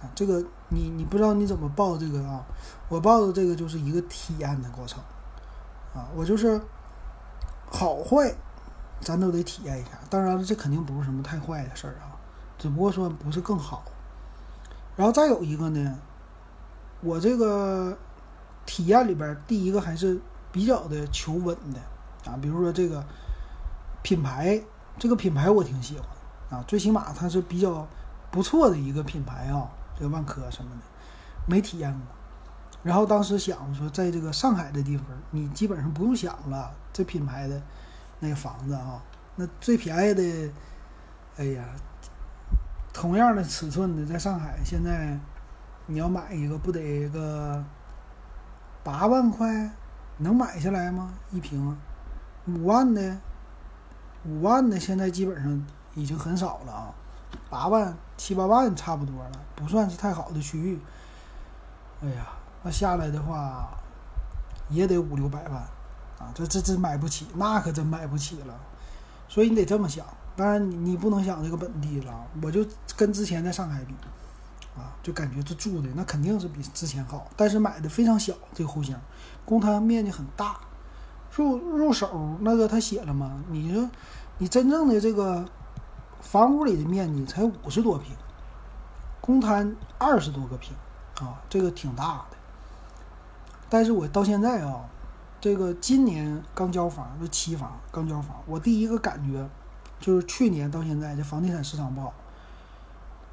[0.01, 0.09] 啊。
[0.15, 2.43] 这个你你不知道你怎么报这个啊？
[2.89, 5.03] 我报的这个就是一个体验的过程，
[5.93, 6.59] 啊，我就是
[7.69, 8.33] 好坏，
[8.99, 9.91] 咱都得体验一下。
[10.09, 12.17] 当然了，这肯定不是什么太坏的事儿啊，
[12.57, 13.83] 只不过说不是更好。
[14.95, 15.99] 然后再有一个呢，
[17.01, 17.95] 我这个
[18.65, 20.19] 体验里边，第一个还是
[20.51, 23.03] 比较的求稳的啊，比如说这个
[24.03, 24.61] 品牌，
[24.99, 27.87] 这个品牌我挺喜欢啊，最起码它是比较
[28.29, 29.67] 不错的一个品牌啊。
[29.95, 30.81] 这个万科什么的
[31.45, 32.01] 没体验过，
[32.81, 37.61] 然后当时想说，在这个上海的地方，你基本上不用想了，这品牌的
[38.19, 38.99] 那个房子啊，
[39.35, 40.51] 那最便宜的，
[41.37, 41.63] 哎呀，
[42.91, 45.15] 同样的尺寸的，在上海现在
[45.85, 47.63] 你要买一个，不得个
[48.83, 49.69] 八万块，
[50.17, 51.13] 能买下来吗？
[51.31, 51.77] 一平
[52.47, 53.17] 五万的，
[54.25, 55.65] 五万的现在基本上
[55.95, 56.93] 已经很少了啊。
[57.49, 60.79] 八万七八万差不多了，不算是太好的区域。
[62.01, 62.27] 哎呀，
[62.61, 63.69] 那下来的话
[64.69, 65.55] 也得五六百万
[66.19, 66.31] 啊！
[66.35, 68.53] 这这这买不起，那可真买不起了。
[69.27, 70.05] 所以你得这么想。
[70.35, 72.27] 当然，你你不能想这个本地了。
[72.41, 72.65] 我就
[72.95, 73.93] 跟之前在上海比
[74.75, 77.27] 啊，就感觉这住的那肯定是比之前好。
[77.35, 78.95] 但是买的非常小，这个户型，
[79.45, 80.59] 公摊面积很大。
[81.35, 83.43] 入入手那个他写了吗？
[83.49, 83.89] 你说
[84.37, 85.45] 你真正的这个。
[86.23, 88.15] 房屋里的面积才五十多平，
[89.19, 90.73] 公摊二十多个平，
[91.19, 92.37] 啊，这个挺大的。
[93.69, 94.85] 但是我到现在啊，
[95.41, 99.47] 这个今年刚交房，这期房刚交房，我第一个感觉
[99.99, 102.13] 就是去年到现在这房地产市场不好。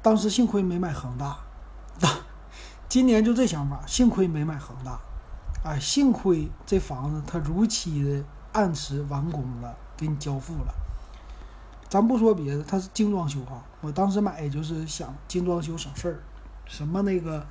[0.01, 1.37] 当时幸亏没买恒大，
[2.89, 4.99] 今年就这想法，幸亏没买恒大，
[5.63, 10.73] 哎，幸亏这房子它如期的按时完工了，给你交付了。
[11.87, 13.61] 咱不说别的，它是精装修哈。
[13.81, 16.19] 我当时买就是想精装修省事儿，
[16.65, 17.45] 什么那个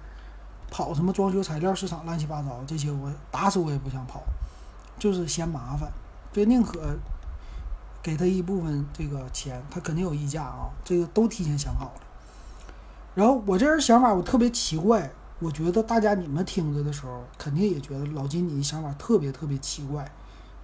[0.70, 4.22] 跑什么装修材料市场乱七八糟这些，我打死我也不想跑，
[4.98, 5.92] 就是嫌麻烦，
[6.32, 6.96] 就宁可
[8.02, 12.00] 给他一部分这个钱，他肯定有溢价啊，这个都提前想好了。
[13.14, 20.09] 然后我这人想法我特别奇怪，我觉得大家你们听着的时候，肯定也觉得老金你的想法特别特别奇怪，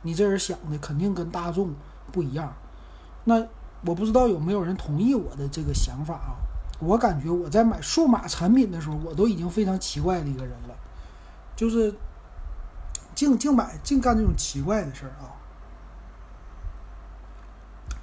[0.03, 1.75] 你这人想的肯定跟大众
[2.13, 2.55] 不一样，
[3.25, 3.45] 那。
[3.85, 6.35] 我不知道有没有人同意我的这个想法啊？
[6.81, 10.75] 我感觉我在买数码产品的时候，我都已经非常奇怪的一个人了，
[11.55, 11.95] 就是
[13.15, 15.31] 净净买净干这种奇怪的事儿啊。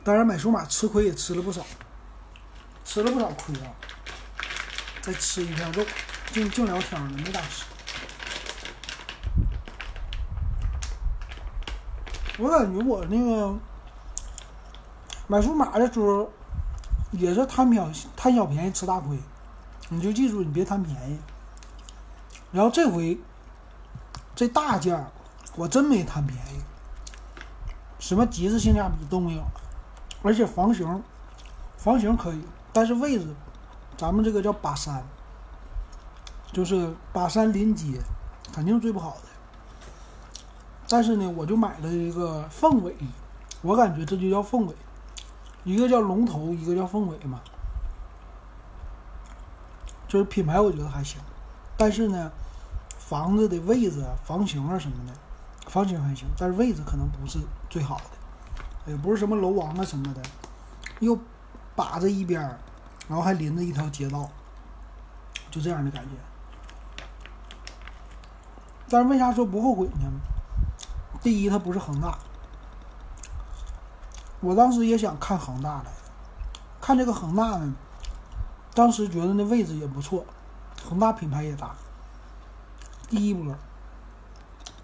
[0.03, 1.65] 当然买数码吃亏也吃了不少，
[2.86, 3.74] 吃了不少亏啊。
[5.01, 5.84] 再吃一片肉，
[6.34, 7.63] 净净聊天了，没咋吃。
[12.39, 13.55] 我感觉我那个。
[15.25, 16.29] 买数码的时候，
[17.11, 19.17] 也是贪小贪小便宜吃大亏，
[19.88, 21.17] 你就记住你别贪便宜。
[22.51, 23.17] 然后这回
[24.36, 25.07] 这大件
[25.55, 26.61] 我真没贪便宜，
[27.99, 29.43] 什么极致性价比都没有，
[30.21, 31.01] 而且房型
[31.77, 33.25] 房型可以，但是位置
[33.95, 35.03] 咱们这个叫把山，
[36.54, 37.99] 就是把山临街，
[38.54, 39.22] 肯定最不好的。
[40.88, 42.95] 但是呢，我就买了一个凤尾，
[43.64, 44.76] 我感觉这就叫凤尾。
[45.64, 47.41] 一个叫龙头，一个叫凤尾嘛，
[50.10, 51.22] 就是品牌我觉得还行，
[51.78, 52.32] 但是呢，
[52.99, 55.14] 房子的位置、房型啊什么的，
[55.70, 57.39] 房型还行，但是位置可能不是
[57.70, 60.22] 最好的，也不是什么楼王啊什么的，
[60.99, 61.18] 又
[61.78, 62.60] 把着一边儿，
[63.08, 64.30] 然后还临着一条街道，
[65.49, 66.10] 就这样的感觉。
[68.89, 70.11] 但是为啥说不后悔呢？
[71.21, 72.17] 第一，它不是恒大。
[74.41, 75.91] 我当时也想看恒大来，
[76.81, 77.73] 看这个恒大呢，
[78.73, 80.25] 当时觉得那位置也不错，
[80.84, 81.73] 恒大品牌也大。
[83.07, 83.55] 第一波，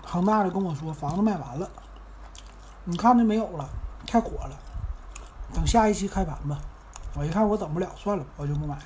[0.05, 1.69] 恒大的跟我说房子卖完了，
[2.85, 3.67] 你看着没有了，
[4.07, 4.57] 太火了，
[5.53, 6.57] 等下一期开盘吧。
[7.15, 8.83] 我一看我等不了，算了，我就不买了。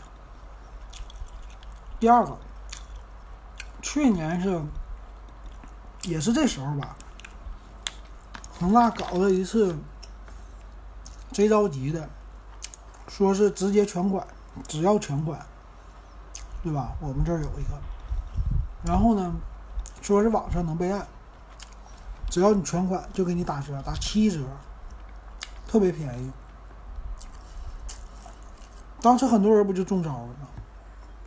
[2.00, 2.36] 第二个，
[3.82, 4.60] 去年是，
[6.04, 6.96] 也是这时候吧，
[8.60, 9.76] 恒大搞了一次。
[11.32, 12.08] 贼着急的，
[13.08, 14.28] 说是直接全款，
[14.68, 15.44] 只要全款，
[16.62, 16.94] 对吧？
[17.00, 17.82] 我们这儿有一个，
[18.86, 19.34] 然后呢，
[20.00, 21.08] 说是网上能备案，
[22.30, 24.42] 只要你全款就给你打折，打七折，
[25.68, 26.32] 特别便宜。
[29.02, 30.48] 当时很多人不就中招了吗？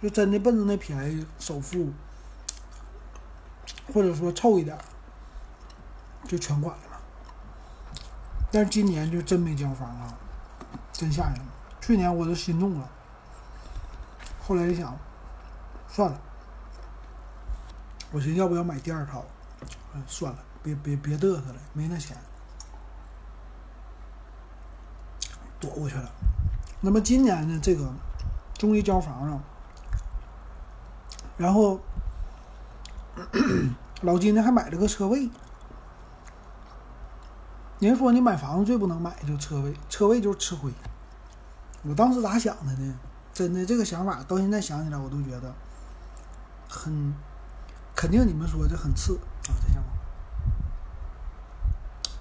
[0.00, 1.88] 就真的奔着那便宜首付，
[3.92, 4.76] 或者说凑一点，
[6.26, 6.82] 就全管了。
[8.50, 10.14] 但是今年就真没交房啊，
[10.92, 11.34] 真吓人。
[11.80, 12.88] 去年我都心动了，
[14.40, 14.96] 后来一想，
[15.88, 16.20] 算了，
[18.10, 19.24] 我寻思要不要买第二套？
[20.06, 22.16] 算了，别别别嘚瑟了，没那钱，
[25.60, 26.10] 躲过去了。
[26.80, 27.92] 那么今年呢，这个
[28.54, 29.42] 终于交房了，
[31.36, 31.80] 然后
[34.02, 35.30] 老金呢还买了个车位。
[37.78, 40.72] 人说你买房子最不能买就车位，车位就是吃亏。
[41.82, 42.94] 我当时咋想的呢？
[43.32, 45.54] 真的这个想法到现在想起来我都觉得
[46.68, 47.14] 很
[47.94, 48.26] 肯定。
[48.26, 49.90] 你们说这很次啊，这想法。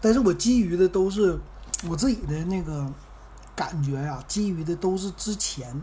[0.02, 1.40] 但是我基于的都是
[1.88, 2.86] 我自己的那个
[3.56, 5.82] 感觉呀，基于的都是之前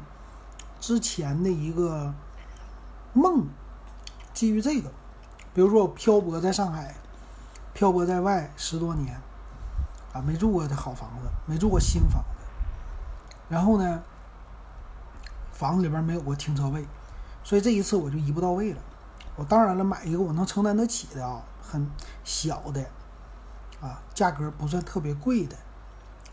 [0.81, 2.13] 之前的一个
[3.15, 3.47] 梦，
[4.35, 4.93] 基于这个。
[5.55, 6.95] 比如说我漂泊在上海，
[7.73, 9.21] 漂泊在外十多年。
[10.13, 12.23] 啊，没住过的好房子，没住过新房。
[13.49, 14.03] 然后呢，
[15.53, 16.87] 房子里边没有过停车位，
[17.43, 18.79] 所以这一次我就一步到位了。
[19.37, 21.91] 我当然了，买一个我能承担得起的啊，很
[22.25, 22.85] 小的，
[23.81, 25.57] 啊，价格不算特别贵的。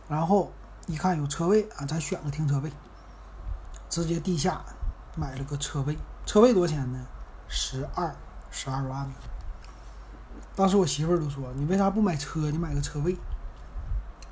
[0.09, 0.51] 然后
[0.87, 2.69] 一看有车位啊，咱选个停车位，
[3.89, 4.61] 直接地下
[5.15, 5.97] 买了个车位。
[6.25, 7.05] 车位多少钱呢？
[7.47, 8.13] 十二，
[8.51, 9.09] 十二万。
[10.55, 12.51] 当时我媳妇儿都说：“你为啥不买车？
[12.51, 13.15] 你买个车位。”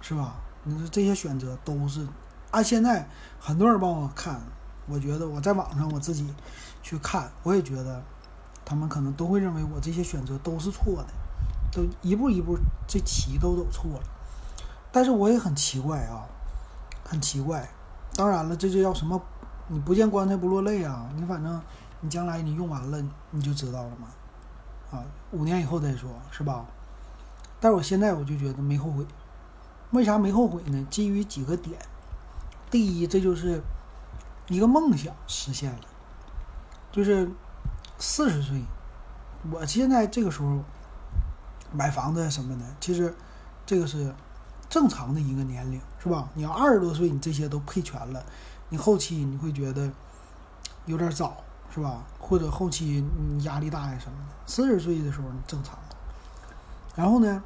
[0.01, 0.35] 是吧？
[0.63, 2.05] 你说这些选择都是
[2.51, 3.07] 按现在
[3.39, 4.41] 很多人帮我看，
[4.85, 6.33] 我觉得我在网上我自己
[6.83, 8.03] 去看，我也觉得
[8.63, 11.07] 他们可能都会认为我这些选择都是错的，
[11.71, 12.57] 都一步一步
[12.87, 14.03] 这棋都走错了。
[14.91, 16.25] 但是我也很奇怪啊，
[17.03, 17.69] 很奇怪。
[18.15, 19.21] 当然了，这就叫什么？
[19.69, 21.09] 你不见棺材不落泪啊！
[21.15, 21.61] 你反正
[22.01, 24.07] 你将来你用完了你就知道了嘛。
[24.91, 26.65] 啊，五年以后再说，是吧？
[27.59, 29.05] 但是我现在我就觉得没后悔。
[29.91, 30.85] 为啥没后悔呢？
[30.89, 31.79] 基于几个点，
[32.69, 33.61] 第一，这就是
[34.47, 35.79] 一个梦想实现了，
[36.91, 37.31] 就是
[37.97, 38.61] 四十岁，
[39.49, 40.61] 我现在这个时候
[41.71, 43.15] 买房子什么的，其实
[43.65, 44.13] 这个是
[44.69, 46.29] 正常的一个年龄，是吧？
[46.33, 48.25] 你要二十多岁，你这些都配全了，
[48.67, 49.89] 你后期你会觉得
[50.85, 51.37] 有点早，
[51.77, 52.03] 是吧？
[52.19, 55.77] 或者后期你压力大呀什么的，四十岁的时候你正常，
[56.95, 57.43] 然后呢？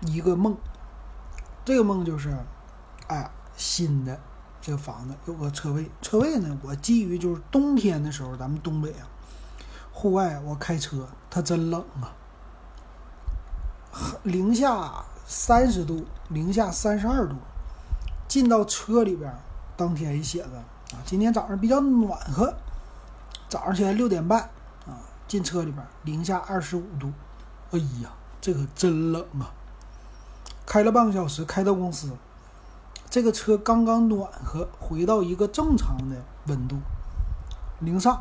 [0.00, 0.56] 一个梦，
[1.64, 2.36] 这个梦就是，
[3.06, 4.18] 哎，新的
[4.60, 9.08] 这个房子有个车位，车位呢，我基于就是冬天的时候，咱们东北啊，
[9.92, 12.16] 户外我开车，它真冷啊，
[14.22, 17.36] 零下三十度，零下三十二度，
[18.26, 19.34] 进到车里边，
[19.76, 20.64] 当天一写着
[21.04, 22.54] 今天早上比较暖和，
[23.48, 24.40] 早上起来六点半
[24.86, 27.12] 啊，进车里边零下二十五度，
[27.70, 28.10] 哎呀，
[28.40, 29.52] 这可真冷啊！
[30.66, 32.10] 开了半个小时，开到公司，
[33.10, 36.16] 这个车刚刚暖和，回到一个正常的
[36.46, 36.76] 温度，
[37.80, 38.20] 零上，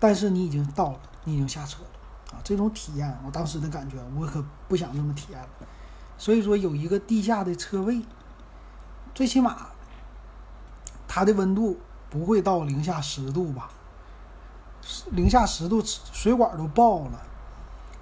[0.00, 2.40] 但是你已经到了，你已经下车了啊！
[2.42, 5.48] 这种体验，我当时的感觉，我可不想那么体验了。
[6.18, 8.02] 所以说，有一个地下的车位，
[9.14, 9.68] 最起码
[11.16, 11.78] 它的温度
[12.10, 13.70] 不会到零下十度吧？
[15.12, 17.22] 零下十度，水管都爆了。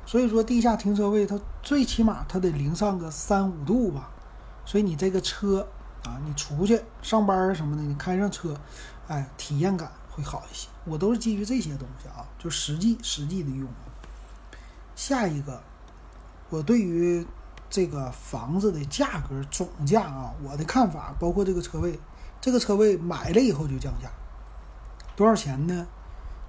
[0.05, 4.11] 所以说，地下停车位它最起码它得零上个三五度吧，
[4.65, 5.65] 所以你这个车
[6.03, 8.57] 啊，你出去上班什么的，你开上车，
[9.07, 10.66] 哎，体验感会好一些。
[10.85, 13.69] 我都是基于这些东西啊，就实际实际的用。
[14.97, 15.62] 下一个，
[16.51, 17.24] 我对于
[17.70, 21.97] 这个房子的价格总价啊，我的看法包括这个车位，
[22.45, 24.11] 这个车位买了以后就降价，
[25.16, 25.87] 多少钱呢？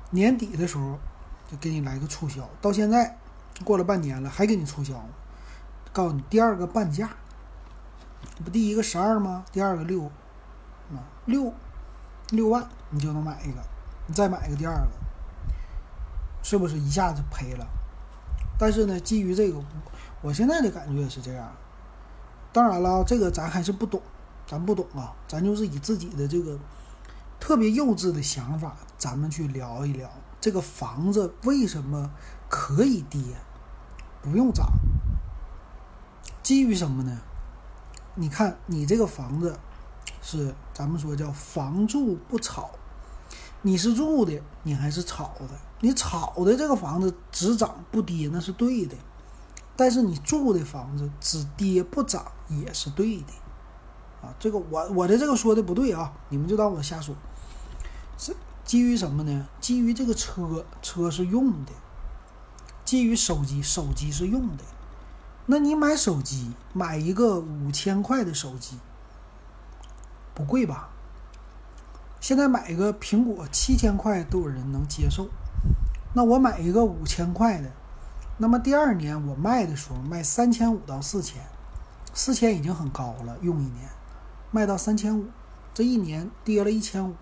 [0.09, 0.99] 年底的时候
[1.49, 3.17] 就给你来个促销，到现在。
[3.63, 5.01] 过了半年了，还给你促销，
[5.93, 7.11] 告诉你第二个半价，
[8.43, 9.45] 不第一个十二吗？
[9.53, 10.03] 第二个六，
[10.91, 11.53] 啊六
[12.31, 13.61] 六万你就能买一个，
[14.05, 14.89] 你再买一个第二个，
[16.43, 17.65] 是不是一下子赔了？
[18.59, 19.63] 但是呢，基于这个，
[20.21, 21.53] 我现在的感觉是这样。
[22.51, 24.01] 当然了，这个咱还是不懂，
[24.47, 26.57] 咱不懂啊，咱就是以自己的这个
[27.39, 30.09] 特别幼稚的想法，咱们去聊一聊
[30.39, 32.11] 这个房子为什么
[32.49, 33.21] 可以跌。
[34.21, 34.65] 不用涨，
[36.41, 37.21] 基于什么呢？
[38.15, 39.59] 你看，你这个房子
[40.21, 42.71] 是咱们说叫房住不炒，
[43.61, 45.49] 你是住的，你还是炒的？
[45.81, 48.95] 你炒的这个房子只涨不跌，那是对的。
[49.75, 53.33] 但是你住的房子只跌不涨也是对的，
[54.39, 57.15] 这个我我的这个说的不对啊，你们就当我瞎说。
[58.17, 59.47] 是基于什么呢？
[59.59, 61.73] 基于这个车，车是用的；
[62.83, 64.63] 基于手机，手机是用的。
[65.45, 68.79] 那你买手机，买一个五千块的手机，
[70.33, 70.89] 不贵吧？
[72.19, 75.27] 现在买一个苹果七千块都有人能接受，
[76.15, 77.71] 那我买一个五千块的，
[78.37, 81.43] 那么第二年我卖的时候卖三千五到四千，
[82.15, 83.87] 四千已经很高了，用一年
[84.55, 85.25] 卖到三千五，
[85.73, 87.13] 这一年跌了一千五，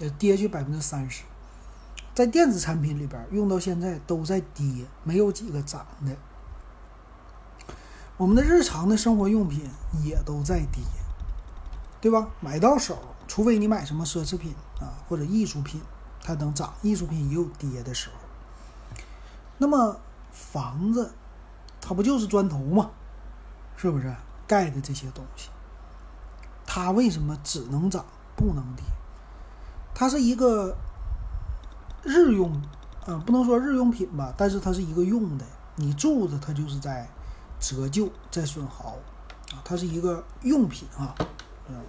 [0.00, 1.22] 也跌去百分之三十。
[2.14, 6.14] 在电子产品里边，用到现在都在跌，没有几个涨的。
[8.18, 9.70] 我们的日常的生活用品
[10.04, 10.82] 也都在跌，
[12.02, 12.28] 对吧？
[12.42, 15.80] 买到手，除非你买什么奢侈品啊或者艺术品，
[16.22, 16.74] 它能涨。
[16.82, 18.16] 艺术品也有跌的时候。
[19.56, 19.98] 那么
[20.30, 21.14] 房子，
[21.80, 22.90] 它不就是砖头吗？
[23.74, 24.14] 是不是
[24.46, 25.48] 盖的这些东西？
[26.76, 28.84] 它为什么只能涨不能跌？
[29.94, 30.76] 它是一个
[32.02, 32.60] 日用，
[33.06, 35.44] 呃，不能说日用品吧，但是它是一个用的。
[35.76, 37.08] 你住着，它就是在。
[37.60, 38.98] 折旧在损耗，
[39.52, 41.14] 啊，它是一个用品啊，
[41.68, 41.80] 嗯，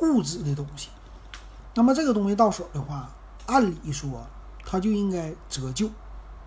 [0.00, 0.90] 物质的东西。
[1.74, 3.10] 那么这个东西到手的话，
[3.46, 4.24] 按理说
[4.64, 5.90] 它就应该折旧，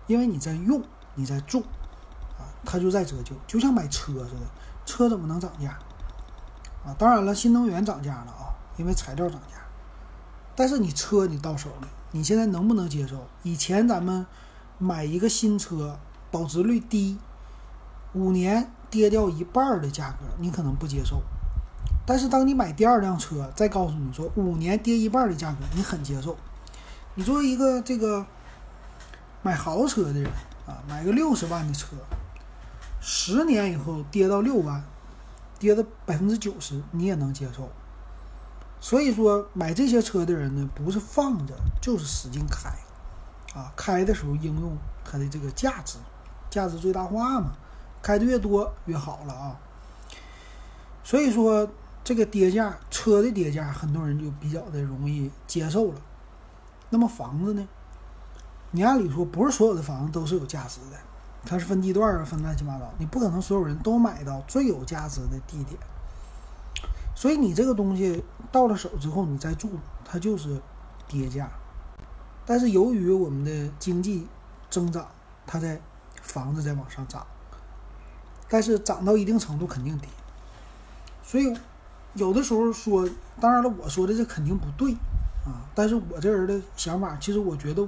[0.06, 0.82] 因为你在用，
[1.14, 1.60] 你在住，
[2.38, 4.46] 啊，它就在折旧，就像买车似的，
[4.86, 5.76] 车怎么能涨价？
[6.86, 9.58] 啊，当然了，新能源涨价了啊，因为材料涨价。
[10.54, 13.26] 但是你车你到手了，你现在能不能接受？
[13.42, 14.26] 以前咱们
[14.78, 15.98] 买一个新车，
[16.30, 17.18] 保值率低。
[18.12, 21.16] 五年跌掉一半的价格，你可能不接受；
[22.06, 26.36] 但是当你买第二辆车，再告诉你说五年跌一半的价格，你很接受。
[27.16, 28.24] 你作为一个这个
[29.42, 30.30] 买豪车的人
[30.64, 31.96] 啊，买个六十万的车，
[33.00, 34.84] 十年以后跌到六万，
[35.64, 37.70] 跌的百分之九十，你也能接受。
[38.80, 42.68] 所以说，买这些车的人呢，不是放着，就是使劲开，
[43.58, 45.96] 啊，开的时候应用它的这个价值，
[46.50, 47.52] 价值最大化嘛。
[48.02, 49.58] 开的越多越好了啊，
[51.02, 51.66] 所以说
[52.04, 56.00] 这个跌价车的跌价，很多人就比较的容易接受了。
[56.90, 57.66] 那么房子呢？
[58.72, 60.98] 你按理说不是所有的房子都是有价值的，
[61.46, 65.78] 它是分地段啊，分乱七八糟，你不可能所有人都买到最有价值的地点。
[67.14, 69.70] 所以你这个东西到了手之后，你再住，
[70.04, 70.60] 它就是
[71.06, 71.50] 跌价。
[72.46, 74.26] 但是由于我们的经济
[74.68, 75.06] 增长，
[75.46, 75.80] 它在
[76.20, 77.26] 房子在往上涨。
[78.46, 80.08] 但是涨到一定程度肯定跌，
[81.24, 81.56] 所以
[82.12, 83.08] 有的时候说，
[83.40, 84.92] 当然了，我说的这肯定不对
[85.44, 85.64] 啊。
[85.74, 87.84] 但是我这人的想法，其实我觉得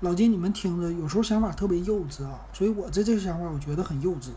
[0.00, 2.40] 老金你们听着，有时候想法特别幼稚啊。
[2.52, 4.30] 所以我这这个想法，我觉得很幼稚。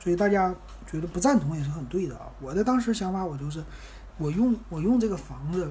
[0.00, 0.54] 所以大家
[0.86, 2.26] 觉得不赞同也是很对的啊。
[2.40, 3.62] 我的当时想法，我就是
[4.16, 5.70] 我用我用这个房子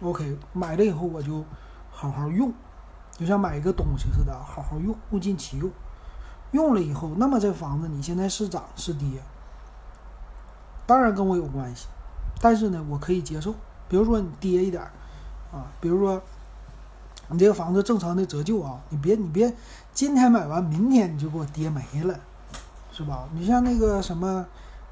[0.00, 1.44] ，OK，买了以后我就
[1.90, 2.52] 好好用，
[3.12, 5.70] 就像买一个东西似的，好好用，物尽其用。
[6.52, 9.06] 用了以后，那么这房子你现在是涨是跌，
[10.86, 11.86] 当然跟我有关系，
[12.40, 13.54] 但是呢，我可以接受。
[13.88, 14.82] 比如说你跌一点，
[15.52, 16.22] 啊，比如说
[17.30, 19.54] 你这个房子正常的折旧啊，你别你别
[19.92, 22.18] 今天买完，明天你就给我跌没了，
[22.92, 23.28] 是吧？
[23.34, 24.46] 你像那个什么，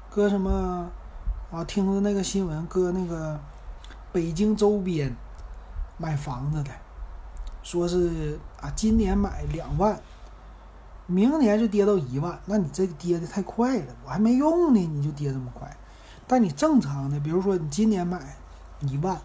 [0.09, 0.89] 搁什么
[1.51, 3.39] 啊，听着那个新闻，搁那个
[4.11, 5.15] 北京周边
[5.97, 6.71] 买房子的，
[7.63, 9.99] 说是啊，今年买两万。
[11.09, 15.77] 明年就跌到一万，那你这个跌的太快了，我还没用呢，你就跌这么快。
[16.27, 18.35] 但你正常的，比如说你今年买
[18.81, 19.17] 一万，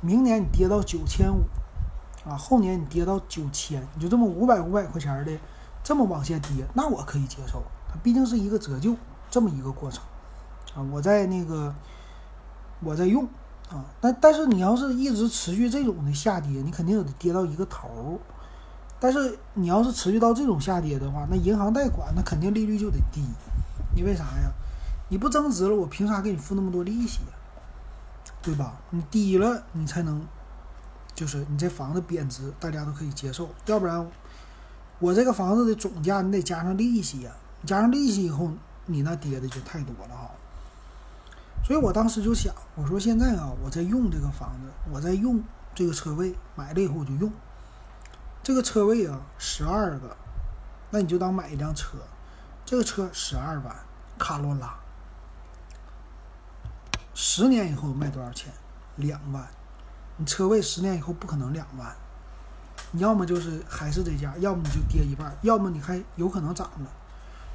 [0.00, 1.42] 明年你跌到九千五，
[2.24, 5.32] 啊，后年你跌到九千，你就这么五百五百块钱的
[5.82, 7.62] 这么往下跌，那我可以接受。
[7.88, 8.94] 它毕竟是一个折旧
[9.30, 10.02] 这么一个过程，
[10.74, 11.74] 啊，我在那个
[12.80, 13.24] 我在用
[13.70, 18.18] 啊，但但是你要是一直持续这种的下跌，你肯定得跌到一个头儿。
[18.98, 23.24] 但是你要是持续到这种下跌的话，那银行贷款那肯定利率就得低，
[23.96, 24.52] 你为啥呀？
[25.08, 27.32] 你不增值了，我凭啥给你付那么多利息呀？
[28.42, 28.74] 对吧？
[28.90, 30.24] 你低了，你才能，
[31.14, 33.50] 就是你这房子贬值，大家都可以接受。
[33.66, 34.10] 要不然，
[34.98, 37.32] 我这个房子的总价你得加上利息呀，
[37.66, 38.50] 加上利息以后，
[38.86, 40.30] 你那跌的就太多了哈。
[41.62, 45.42] 所以我当时就想，我说现在啊，我在用这个房子，我在用
[45.74, 47.30] 这个车位，买了以后我就用。
[48.42, 50.16] 这个车位啊，十二个，
[50.90, 51.98] 那你就当买一辆车。
[52.64, 53.76] 这个车十二万，
[54.18, 54.78] 卡罗拉，
[57.14, 58.52] 十年以后卖多少钱？
[58.96, 59.46] 两万。
[60.20, 61.96] 你车位十年以后不可能两万，
[62.90, 66.90] 你要么就是还是这价，要么你就跌一半，要么你还有可能涨了。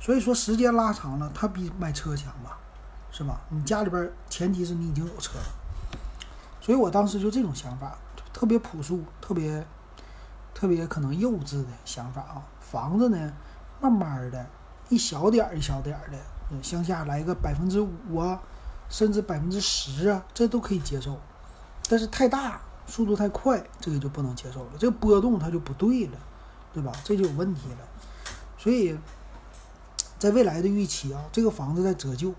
[0.02, 2.58] 所以说时间拉长了，它比买车强吧，
[3.12, 3.40] 是吧？
[3.50, 5.46] 你家里边前提是你已经有车了，
[6.60, 7.96] 所以我当时就这种想法，
[8.34, 9.64] 特别朴素，特别
[10.56, 12.42] 特别可能幼稚的想法啊。
[12.60, 13.32] 房子呢，
[13.80, 14.44] 慢慢的，
[14.90, 18.42] 一小点儿一小点儿的，乡下来个百分之五啊，
[18.90, 21.20] 甚至百分之十啊，这都可以接受。
[21.88, 24.72] 但是太大，速度太快，这个就不能接受了。
[24.80, 26.18] 这个波动它就不对了，
[26.74, 26.92] 对吧？
[27.04, 27.78] 这就有问题了。
[28.58, 28.98] 所以，
[30.18, 32.34] 在未来的预期啊，这个房子在折旧，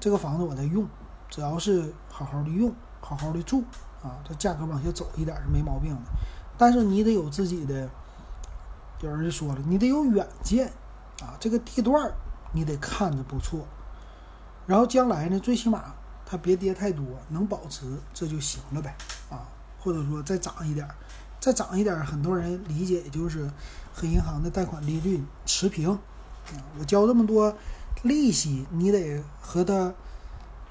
[0.00, 0.88] 这个房子我在用，
[1.28, 3.62] 只要是好好的用，好好的住
[4.02, 6.10] 啊，这价格往下走一点是没毛病的。
[6.56, 7.90] 但是你得有自己的，
[9.00, 10.72] 有人就说了，你得有远见
[11.20, 12.12] 啊，这个地段
[12.52, 13.66] 你得看着不错，
[14.66, 15.94] 然后将来呢，最起码。
[16.30, 18.94] 它别跌太多，能保持这就行了呗，
[19.30, 19.48] 啊，
[19.80, 20.86] 或者说再涨一点，
[21.40, 23.50] 再涨一点，很多人理解也就是
[23.94, 25.98] 和银行的贷款利率持平，啊，
[26.78, 27.56] 我交这么多
[28.02, 29.94] 利息，你得和它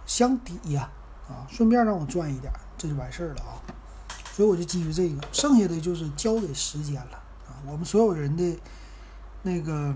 [0.06, 0.92] 相抵呀，
[1.28, 3.58] 啊，顺便让我赚一点，这就完事儿了啊，
[4.32, 7.18] 所以我就基于这个，剩下的就是交给时间了，
[7.48, 8.60] 啊，我们所有人的
[9.42, 9.96] 那个，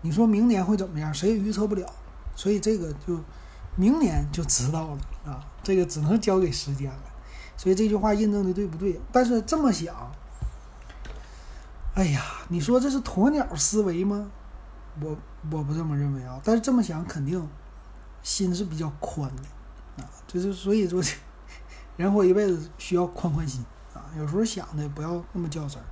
[0.00, 1.86] 你说明年会怎么样，谁也预测不了，
[2.34, 3.20] 所以这个就。
[3.74, 7.02] 明年就知道了啊，这个只能交给时间了。
[7.56, 9.00] 所以这句话印证的对不对？
[9.12, 9.94] 但是这么想，
[11.94, 14.30] 哎呀，你说这是鸵鸟思维吗？
[15.00, 15.16] 我
[15.50, 16.40] 我不这么认为啊。
[16.44, 17.48] 但是这么想，肯定
[18.22, 20.10] 心是比较宽的啊。
[20.26, 21.00] 就是所以说，
[21.96, 24.04] 人活一辈子需要宽宽心啊。
[24.18, 25.86] 有时候想的不要那么较真儿，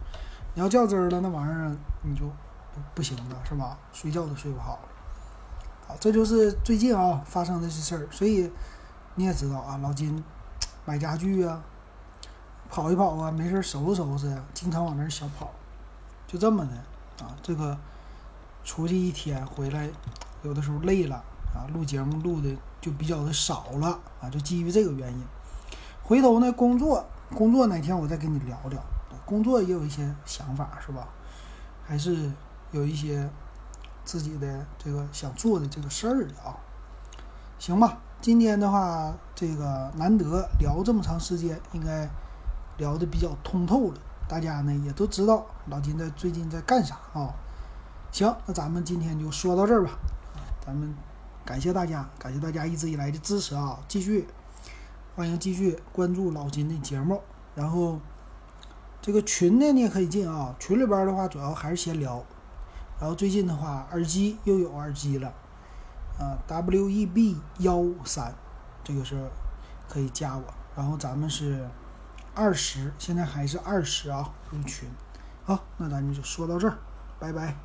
[0.54, 2.24] 你要较真儿了，那玩意儿你就
[2.94, 3.78] 不行了，是吧？
[3.92, 4.80] 睡觉都睡不好。
[5.98, 8.50] 这就是最近啊发生的这事儿，所以
[9.14, 10.22] 你也知道啊，老金
[10.84, 11.62] 买家具啊，
[12.68, 15.50] 跑一跑啊，没事收拾收拾，经常往那儿小跑，
[16.26, 17.34] 就这么的啊。
[17.42, 17.76] 这个
[18.64, 19.88] 出去一天回来，
[20.42, 21.16] 有的时候累了
[21.54, 25.24] 啊，录节目录的就比较的少了啊，就基于这个原因。
[26.02, 27.04] 回头呢，工作
[27.34, 28.82] 工作哪天我再跟你聊聊，
[29.24, 31.08] 工作也有一些想法是吧？
[31.86, 32.30] 还是
[32.72, 33.28] 有一些。
[34.04, 36.56] 自己的这个想做的这个事儿啊，
[37.58, 37.98] 行吧。
[38.20, 42.08] 今天的话，这个难得聊这么长时间，应该
[42.76, 43.94] 聊的比较通透了。
[44.28, 47.34] 大家呢也都知道老金在最近在干啥啊。
[48.12, 49.92] 行，那咱们今天就说到这儿吧。
[50.64, 50.94] 咱们
[51.44, 53.78] 感谢大家，感谢大家一直以来的支持啊！
[53.88, 54.28] 继续
[55.16, 57.22] 欢迎继续关注老金的节目。
[57.54, 57.98] 然后
[59.00, 60.54] 这个群呢，你也可以进啊。
[60.58, 62.22] 群里边的话，主要还是闲聊。
[63.00, 65.32] 然后最近的话，耳机又有耳机了，
[66.18, 68.34] 啊，W E B 幺三，
[68.84, 69.30] 这个是
[69.88, 70.44] 可以加我。
[70.76, 71.66] 然后咱们是
[72.34, 74.86] 二十，现在还是二十啊，入群。
[75.44, 76.78] 好，那咱们就说到这儿，
[77.18, 77.56] 拜拜。